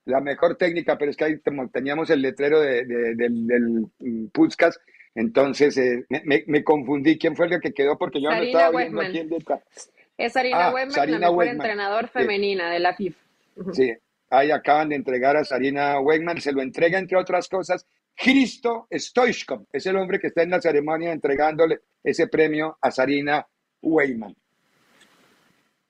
la 0.06 0.20
mejor 0.20 0.56
técnica, 0.56 0.96
pero 0.96 1.10
es 1.10 1.16
que 1.16 1.24
ahí 1.24 1.40
teníamos 1.72 2.10
el 2.10 2.22
letrero 2.22 2.60
de, 2.60 2.84
del, 2.84 3.86
mm, 3.98 4.28
Puskas, 4.28 4.80
entonces 5.14 5.76
eh, 5.76 6.04
me, 6.24 6.64
confundí 6.64 7.18
quién 7.18 7.36
fue 7.36 7.46
el 7.46 7.60
que 7.60 7.72
quedó 7.72 7.98
porque 7.98 8.22
yo 8.22 8.30
no 8.30 8.36
estaba 8.36 8.70
viendo 8.78 9.02
quién 9.10 9.28
Es 10.16 10.32
Sarina 10.32 10.68
ah, 10.68 10.86
la 11.06 11.18
mejor 11.18 11.46
entrenador 11.46 12.08
femenina 12.08 12.70
de 12.70 12.78
la 12.78 12.94
FIFA. 12.94 13.18
Sí, 13.72 13.92
ahí 14.30 14.50
acaban 14.50 14.90
de 14.90 14.96
entregar 14.96 15.36
a 15.36 15.44
Sarina 15.44 15.98
Wegman, 16.00 16.40
se 16.40 16.52
lo 16.52 16.62
entrega 16.62 16.98
entre 16.98 17.18
otras 17.18 17.48
cosas 17.48 17.86
Cristo 18.14 18.86
Stoichkov, 18.90 19.66
es 19.72 19.86
el 19.86 19.96
hombre 19.96 20.20
que 20.20 20.28
está 20.28 20.42
en 20.42 20.50
la 20.50 20.60
ceremonia 20.60 21.12
entregándole 21.12 21.80
ese 22.02 22.28
premio 22.28 22.78
a 22.80 22.90
Sarina 22.90 23.46
Wegman. 23.82 24.34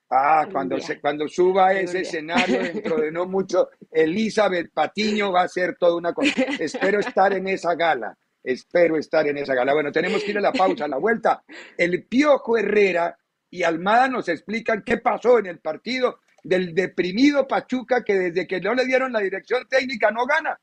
Ah, 0.08 0.46
cuando, 0.52 0.78
se, 0.78 1.00
cuando 1.00 1.26
suba 1.26 1.68
a 1.68 1.72
ese 1.72 2.02
escenario 2.02 2.62
dentro 2.62 2.96
de 2.98 3.10
no 3.10 3.26
mucho, 3.26 3.70
Elizabeth 3.90 4.70
Patiño 4.72 5.32
va 5.32 5.42
a 5.42 5.48
ser 5.48 5.76
toda 5.76 5.96
una 5.96 6.12
cosa. 6.12 6.32
Espero 6.58 7.00
estar 7.00 7.32
en 7.32 7.48
esa 7.48 7.74
gala. 7.74 8.16
Espero 8.42 8.96
estar 8.96 9.26
en 9.26 9.38
esa 9.38 9.54
gala. 9.54 9.74
Bueno, 9.74 9.90
tenemos 9.90 10.22
que 10.22 10.30
ir 10.30 10.38
a 10.38 10.40
la 10.40 10.52
pausa, 10.52 10.84
a 10.84 10.88
la 10.88 10.98
vuelta. 10.98 11.42
El 11.76 12.04
Piojo 12.04 12.56
Herrera 12.56 13.18
y 13.50 13.64
Almada 13.64 14.06
nos 14.08 14.28
explican 14.28 14.84
qué 14.84 14.98
pasó 14.98 15.40
en 15.40 15.46
el 15.46 15.58
partido 15.58 16.20
del 16.44 16.72
deprimido 16.72 17.48
Pachuca 17.48 18.04
que 18.04 18.14
desde 18.14 18.46
que 18.46 18.60
no 18.60 18.74
le 18.74 18.86
dieron 18.86 19.12
la 19.12 19.18
dirección 19.18 19.66
técnica 19.68 20.12
no 20.12 20.24
gana. 20.26 20.58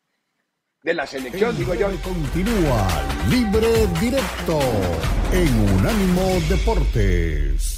De 0.82 0.93
la 0.93 1.06
selección, 1.06 1.58
digo 1.58 1.73
yo. 1.75 1.89
Continúa 2.01 2.88
libre 3.29 3.88
directo 3.99 4.60
en 5.34 5.75
Unánimo 5.75 6.39
Deportes. 6.49 7.73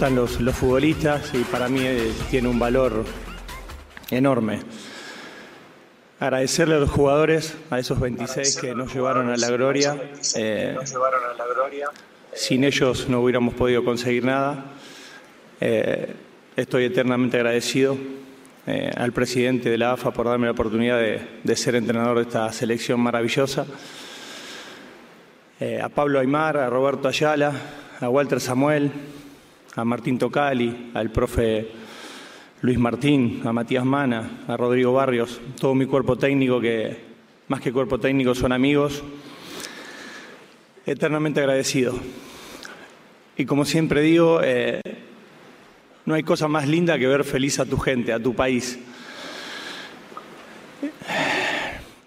Votan 0.00 0.14
los, 0.14 0.38
futbolistas 0.56 1.30
y 1.34 1.44
para 1.44 1.68
mí 1.68 1.80
eh, 1.82 2.10
tiene 2.30 2.48
un 2.48 2.58
valor 2.58 3.04
enorme. 4.10 4.60
agradecerle 6.18 6.76
a 6.76 6.78
los 6.78 6.88
jugadores, 6.88 7.54
a 7.68 7.78
esos 7.78 8.00
26 8.00 8.56
que 8.56 8.74
nos 8.74 8.94
llevaron 8.94 9.28
a 9.28 9.36
la 9.36 9.50
gloria. 9.50 10.00
Eh, 10.36 10.74
sin 12.32 12.64
ellos 12.64 13.10
no 13.10 13.20
hubiéramos 13.20 13.52
podido 13.52 13.84
conseguir 13.84 14.24
nada. 14.24 14.72
Eh, 15.60 16.14
estoy 16.56 16.84
eternamente 16.84 17.36
agradecido 17.36 17.98
al 18.96 19.12
presidente 19.12 19.68
de 19.68 19.76
la 19.76 19.92
AFA 19.92 20.12
por 20.12 20.26
darme 20.26 20.46
la 20.46 20.52
oportunidad 20.52 20.98
de, 20.98 21.56
ser 21.56 21.74
entrenador 21.74 22.16
de 22.16 22.22
esta 22.22 22.50
selección 22.54 23.00
maravillosa. 23.00 23.66
a 25.82 25.88
Pablo 25.90 26.20
Aymar, 26.20 26.56
a 26.56 26.70
Roberto 26.70 27.08
Ayala, 27.08 27.52
a 28.00 28.08
Walter 28.08 28.40
Samuel, 28.40 28.92
a 29.80 29.84
Martín 29.84 30.18
Tocali, 30.18 30.90
al 30.92 31.10
profe 31.10 31.68
Luis 32.60 32.78
Martín, 32.78 33.40
a 33.46 33.52
Matías 33.52 33.84
Mana, 33.84 34.42
a 34.46 34.54
Rodrigo 34.54 34.92
Barrios, 34.92 35.40
todo 35.58 35.74
mi 35.74 35.86
cuerpo 35.86 36.16
técnico 36.16 36.60
que 36.60 36.98
más 37.48 37.62
que 37.62 37.72
cuerpo 37.72 37.98
técnico 37.98 38.34
son 38.34 38.52
amigos, 38.52 39.02
eternamente 40.84 41.40
agradecido. 41.40 41.98
Y 43.38 43.46
como 43.46 43.64
siempre 43.64 44.02
digo, 44.02 44.40
eh, 44.44 44.82
no 46.04 46.12
hay 46.12 46.24
cosa 46.24 46.46
más 46.46 46.68
linda 46.68 46.98
que 46.98 47.06
ver 47.06 47.24
feliz 47.24 47.58
a 47.58 47.64
tu 47.64 47.78
gente, 47.78 48.12
a 48.12 48.22
tu 48.22 48.34
país. 48.34 48.78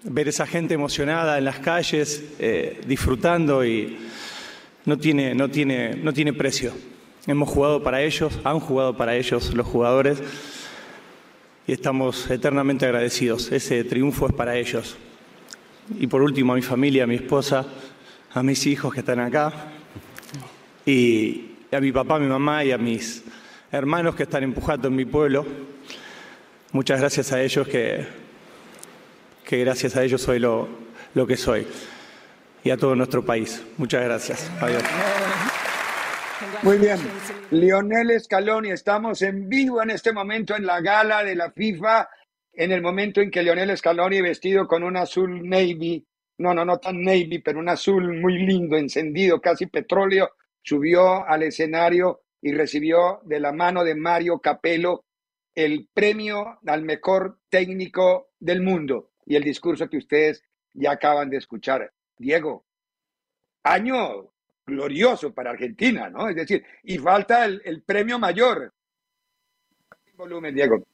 Ver 0.04 0.28
esa 0.28 0.46
gente 0.46 0.74
emocionada 0.74 1.38
en 1.38 1.44
las 1.44 1.58
calles, 1.58 2.34
eh, 2.38 2.80
disfrutando 2.86 3.64
y 3.64 3.98
no 4.84 4.96
tiene, 4.96 5.34
no, 5.34 5.50
tiene, 5.50 5.96
no 5.96 6.12
tiene 6.12 6.32
precio. 6.32 6.93
Hemos 7.26 7.48
jugado 7.48 7.82
para 7.82 8.02
ellos, 8.02 8.38
han 8.44 8.60
jugado 8.60 8.96
para 8.96 9.16
ellos 9.16 9.54
los 9.54 9.66
jugadores 9.66 10.22
y 11.66 11.72
estamos 11.72 12.30
eternamente 12.30 12.84
agradecidos. 12.84 13.50
Ese 13.50 13.82
triunfo 13.84 14.26
es 14.26 14.34
para 14.34 14.56
ellos. 14.56 14.96
Y 15.98 16.06
por 16.06 16.20
último 16.20 16.52
a 16.52 16.56
mi 16.56 16.62
familia, 16.62 17.04
a 17.04 17.06
mi 17.06 17.14
esposa, 17.14 17.64
a 18.32 18.42
mis 18.42 18.66
hijos 18.66 18.92
que 18.92 19.00
están 19.00 19.20
acá 19.20 19.52
y 20.84 21.52
a 21.72 21.80
mi 21.80 21.92
papá, 21.92 22.16
a 22.16 22.18
mi 22.18 22.26
mamá 22.26 22.62
y 22.62 22.72
a 22.72 22.78
mis 22.78 23.24
hermanos 23.72 24.14
que 24.14 24.24
están 24.24 24.42
empujando 24.42 24.88
en 24.88 24.96
mi 24.96 25.06
pueblo. 25.06 25.46
Muchas 26.72 27.00
gracias 27.00 27.32
a 27.32 27.42
ellos 27.42 27.66
que, 27.66 28.06
que 29.46 29.60
gracias 29.60 29.96
a 29.96 30.04
ellos 30.04 30.20
soy 30.20 30.40
lo, 30.40 30.68
lo 31.14 31.26
que 31.26 31.38
soy 31.38 31.66
y 32.62 32.68
a 32.68 32.76
todo 32.76 32.94
nuestro 32.94 33.24
país. 33.24 33.62
Muchas 33.78 34.04
gracias. 34.04 34.50
Adiós. 34.60 34.82
Muy 36.62 36.78
bien. 36.78 36.98
Lionel 37.50 38.20
Scaloni, 38.20 38.70
estamos 38.70 39.22
en 39.22 39.48
vivo 39.48 39.82
en 39.82 39.90
este 39.90 40.12
momento 40.12 40.56
en 40.56 40.66
la 40.66 40.80
gala 40.80 41.22
de 41.22 41.34
la 41.34 41.52
FIFA, 41.52 42.08
en 42.52 42.72
el 42.72 42.82
momento 42.82 43.20
en 43.20 43.30
que 43.30 43.42
Lionel 43.42 43.76
Scaloni, 43.76 44.20
vestido 44.20 44.66
con 44.66 44.82
un 44.82 44.96
azul 44.96 45.48
navy, 45.48 46.06
no, 46.38 46.54
no, 46.54 46.64
no 46.64 46.78
tan 46.78 47.02
navy, 47.02 47.38
pero 47.38 47.58
un 47.58 47.68
azul 47.68 48.20
muy 48.20 48.38
lindo, 48.38 48.76
encendido, 48.76 49.40
casi 49.40 49.66
petróleo, 49.66 50.30
subió 50.62 51.24
al 51.26 51.42
escenario 51.44 52.22
y 52.40 52.52
recibió 52.52 53.20
de 53.24 53.40
la 53.40 53.52
mano 53.52 53.84
de 53.84 53.94
Mario 53.94 54.40
Capello 54.40 55.04
el 55.54 55.88
premio 55.94 56.58
al 56.66 56.82
mejor 56.82 57.38
técnico 57.48 58.30
del 58.40 58.62
mundo 58.62 59.12
y 59.24 59.36
el 59.36 59.44
discurso 59.44 59.88
que 59.88 59.98
ustedes 59.98 60.42
ya 60.72 60.92
acaban 60.92 61.30
de 61.30 61.36
escuchar. 61.36 61.92
Diego, 62.18 62.64
año 63.62 64.33
glorioso 64.66 65.32
para 65.32 65.50
Argentina, 65.50 66.08
¿no? 66.08 66.28
Es 66.28 66.36
decir, 66.36 66.64
y 66.82 66.98
falta 66.98 67.44
el, 67.44 67.82
premio 67.82 68.18
mayor. 68.18 68.72
Volumen, 70.16 70.54
Diego. 70.54 70.84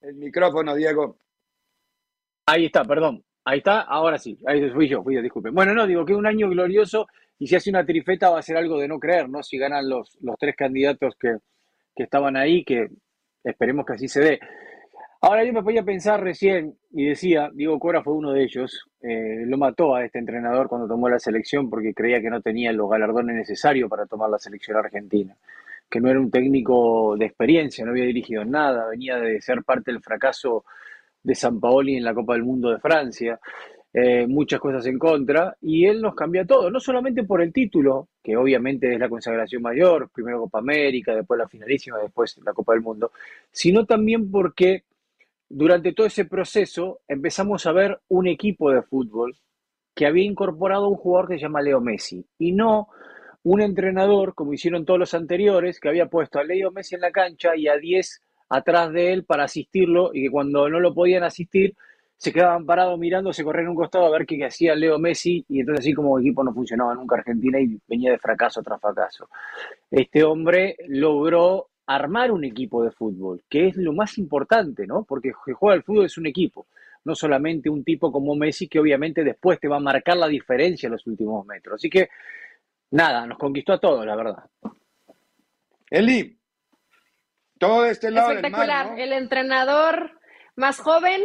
El 0.00 0.14
micrófono, 0.16 0.74
Diego. 0.74 1.16
Ahí 2.46 2.66
está, 2.66 2.84
perdón. 2.84 3.24
Ahí 3.44 3.58
está, 3.58 3.82
ahora 3.82 4.18
sí. 4.18 4.38
Ahí 4.46 4.70
fui 4.70 4.88
yo, 4.88 5.02
fui 5.02 5.14
yo, 5.14 5.22
disculpen. 5.22 5.54
Bueno, 5.54 5.74
no, 5.74 5.86
digo 5.86 6.04
que 6.04 6.14
un 6.14 6.26
año 6.26 6.48
glorioso 6.48 7.06
y 7.38 7.46
si 7.46 7.56
hace 7.56 7.70
una 7.70 7.84
trifeta 7.84 8.30
va 8.30 8.38
a 8.38 8.42
ser 8.42 8.56
algo 8.56 8.78
de 8.78 8.86
no 8.86 9.00
creer, 9.00 9.28
¿no? 9.28 9.42
Si 9.42 9.58
ganan 9.58 9.88
los, 9.88 10.16
los 10.20 10.36
tres 10.38 10.54
candidatos 10.54 11.16
que, 11.18 11.38
que 11.94 12.04
estaban 12.04 12.36
ahí, 12.36 12.64
que 12.64 12.88
esperemos 13.42 13.84
que 13.86 13.94
así 13.94 14.08
se 14.08 14.20
dé. 14.20 14.40
Ahora 15.24 15.44
yo 15.44 15.52
me 15.52 15.62
podía 15.62 15.84
pensar 15.84 16.20
recién 16.20 16.76
y 16.90 17.06
decía, 17.06 17.48
Diego 17.54 17.78
Cora 17.78 18.02
fue 18.02 18.12
uno 18.12 18.32
de 18.32 18.42
ellos, 18.42 18.88
eh, 19.00 19.44
lo 19.46 19.56
mató 19.56 19.94
a 19.94 20.04
este 20.04 20.18
entrenador 20.18 20.66
cuando 20.66 20.88
tomó 20.88 21.08
la 21.08 21.20
selección 21.20 21.70
porque 21.70 21.94
creía 21.94 22.20
que 22.20 22.28
no 22.28 22.40
tenía 22.40 22.72
los 22.72 22.90
galardones 22.90 23.36
necesarios 23.36 23.88
para 23.88 24.06
tomar 24.06 24.28
la 24.30 24.40
selección 24.40 24.78
argentina, 24.78 25.36
que 25.88 26.00
no 26.00 26.10
era 26.10 26.18
un 26.18 26.28
técnico 26.28 27.16
de 27.16 27.26
experiencia, 27.26 27.84
no 27.84 27.92
había 27.92 28.04
dirigido 28.04 28.44
nada, 28.44 28.88
venía 28.88 29.16
de 29.18 29.40
ser 29.40 29.62
parte 29.62 29.92
del 29.92 30.02
fracaso 30.02 30.64
de 31.22 31.36
San 31.36 31.60
Paoli 31.60 31.96
en 31.96 32.02
la 32.02 32.14
Copa 32.14 32.32
del 32.32 32.42
Mundo 32.42 32.70
de 32.70 32.80
Francia, 32.80 33.38
eh, 33.94 34.26
muchas 34.26 34.58
cosas 34.58 34.84
en 34.86 34.98
contra, 34.98 35.56
y 35.60 35.86
él 35.86 36.02
nos 36.02 36.16
cambia 36.16 36.44
todo, 36.44 36.68
no 36.68 36.80
solamente 36.80 37.22
por 37.22 37.42
el 37.42 37.52
título, 37.52 38.08
que 38.20 38.36
obviamente 38.36 38.92
es 38.92 38.98
la 38.98 39.08
consagración 39.08 39.62
mayor, 39.62 40.10
primero 40.12 40.40
Copa 40.40 40.58
América, 40.58 41.14
después 41.14 41.38
la 41.38 41.46
finalísima, 41.46 41.98
después 41.98 42.40
la 42.44 42.52
Copa 42.52 42.72
del 42.72 42.82
Mundo, 42.82 43.12
sino 43.52 43.86
también 43.86 44.28
porque 44.28 44.82
durante 45.54 45.92
todo 45.92 46.06
ese 46.06 46.24
proceso 46.24 47.00
empezamos 47.06 47.66
a 47.66 47.72
ver 47.72 48.00
un 48.08 48.26
equipo 48.26 48.70
de 48.70 48.80
fútbol 48.80 49.36
que 49.94 50.06
había 50.06 50.24
incorporado 50.24 50.88
un 50.88 50.96
jugador 50.96 51.28
que 51.28 51.34
se 51.34 51.42
llama 51.42 51.60
Leo 51.60 51.80
Messi 51.80 52.24
y 52.38 52.52
no 52.52 52.88
un 53.42 53.60
entrenador, 53.60 54.34
como 54.34 54.54
hicieron 54.54 54.86
todos 54.86 54.98
los 54.98 55.12
anteriores, 55.12 55.78
que 55.78 55.90
había 55.90 56.06
puesto 56.06 56.38
a 56.38 56.44
Leo 56.44 56.70
Messi 56.70 56.94
en 56.94 57.02
la 57.02 57.10
cancha 57.10 57.54
y 57.54 57.68
a 57.68 57.76
10 57.76 58.22
atrás 58.48 58.92
de 58.92 59.12
él 59.12 59.24
para 59.24 59.44
asistirlo 59.44 60.10
y 60.14 60.22
que 60.22 60.30
cuando 60.30 60.70
no 60.70 60.80
lo 60.80 60.94
podían 60.94 61.22
asistir 61.22 61.74
se 62.16 62.32
quedaban 62.32 62.64
parados 62.64 62.98
mirando, 62.98 63.32
se 63.32 63.44
corrían 63.44 63.68
un 63.68 63.74
costado 63.74 64.06
a 64.06 64.10
ver 64.10 64.24
qué, 64.24 64.42
hacía 64.44 64.74
Leo 64.74 64.98
Messi 64.98 65.44
y 65.48 65.60
entonces 65.60 65.84
así 65.84 65.92
como 65.92 66.18
equipo 66.18 66.42
no 66.42 66.54
funcionaba 66.54 66.94
nunca 66.94 67.16
Argentina 67.16 67.60
y 67.60 67.78
venía 67.86 68.12
de 68.12 68.18
fracaso 68.18 68.62
tras 68.62 68.80
fracaso. 68.80 69.28
Este 69.90 70.22
hombre 70.24 70.76
logró 70.86 71.71
armar 71.86 72.30
un 72.30 72.44
equipo 72.44 72.84
de 72.84 72.90
fútbol, 72.90 73.42
que 73.48 73.68
es 73.68 73.76
lo 73.76 73.92
más 73.92 74.18
importante, 74.18 74.86
¿no? 74.86 75.04
Porque 75.04 75.32
juega 75.32 75.74
el 75.74 75.82
fútbol 75.82 76.06
es 76.06 76.16
un 76.18 76.26
equipo, 76.26 76.66
no 77.04 77.14
solamente 77.14 77.68
un 77.68 77.84
tipo 77.84 78.12
como 78.12 78.34
Messi 78.34 78.68
que 78.68 78.78
obviamente 78.78 79.24
después 79.24 79.58
te 79.58 79.68
va 79.68 79.76
a 79.76 79.80
marcar 79.80 80.16
la 80.16 80.28
diferencia 80.28 80.86
en 80.86 80.92
los 80.92 81.06
últimos 81.06 81.44
metros. 81.46 81.74
Así 81.76 81.90
que, 81.90 82.08
nada, 82.90 83.26
nos 83.26 83.38
conquistó 83.38 83.72
a 83.72 83.80
todos, 83.80 84.06
la 84.06 84.16
verdad. 84.16 84.44
Eli, 85.90 86.38
todo 87.58 87.84
este 87.84 88.10
lado 88.10 88.32
Espectacular. 88.32 88.98
El 88.98 89.12
entrenador 89.12 90.12
más 90.56 90.78
joven, 90.78 91.22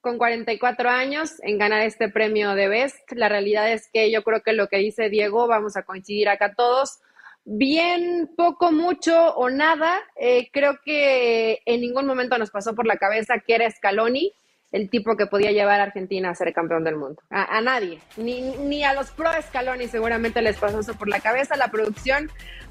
con 0.00 0.18
44 0.18 0.88
años, 0.90 1.34
en 1.42 1.58
ganar 1.58 1.82
este 1.82 2.08
premio 2.08 2.54
de 2.54 2.68
Best. 2.68 3.12
La 3.12 3.28
realidad 3.28 3.72
es 3.72 3.88
que 3.92 4.10
yo 4.10 4.22
creo 4.22 4.42
que 4.42 4.52
lo 4.52 4.68
que 4.68 4.78
dice 4.78 5.08
Diego, 5.08 5.46
vamos 5.46 5.76
a 5.76 5.82
coincidir 5.82 6.28
acá 6.28 6.54
todos 6.54 7.00
bien, 7.44 8.30
poco, 8.36 8.72
mucho 8.72 9.34
o 9.34 9.50
nada. 9.50 9.98
Eh, 10.16 10.50
creo 10.52 10.78
que 10.84 11.60
en 11.64 11.80
ningún 11.80 12.06
momento 12.06 12.38
nos 12.38 12.50
pasó 12.50 12.74
por 12.74 12.86
la 12.86 12.96
cabeza 12.96 13.34
que 13.44 13.54
era 13.54 13.70
Scaloni 13.70 14.32
el 14.72 14.88
tipo 14.88 15.16
que 15.16 15.26
podía 15.26 15.50
llevar 15.50 15.80
a 15.80 15.84
Argentina 15.84 16.30
a 16.30 16.34
ser 16.34 16.52
campeón 16.52 16.84
del 16.84 16.96
mundo. 16.96 17.20
A, 17.30 17.60
nadie, 17.60 17.98
ni, 18.16 18.40
ni, 18.40 18.84
a 18.84 18.94
los 18.94 19.10
pro 19.10 19.30
Scaloni 19.42 19.88
seguramente 19.88 20.42
les 20.42 20.56
pasó 20.58 20.80
eso 20.80 20.94
por 20.94 21.08
la 21.08 21.20
cabeza. 21.20 21.56
La 21.56 21.70
producción, 21.70 22.30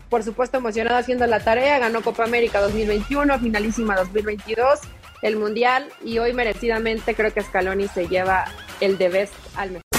por 0.10 0.24
supuesto, 0.24 0.58
emocionada 0.58 1.00
haciendo 1.00 1.28
la 1.28 1.42
tarea, 1.42 1.78
ganó 1.80 2.02
Copa 2.02 2.24
América 2.24 2.62
2021, 2.62 3.40
finalísima 3.40 3.98
2022, 3.98 4.80
el 5.22 5.36
Mundial 5.36 5.90
y 6.04 6.20
hoy 6.20 6.34
merecidamente 6.34 7.16
creo 7.16 7.34
que 7.34 7.42
Scaloni 7.42 7.88
se 7.90 8.08
lleva 8.08 8.46
el 8.80 8.98
de 8.98 9.10
best 9.10 9.34
al 9.58 9.72
mejor. 9.72 9.99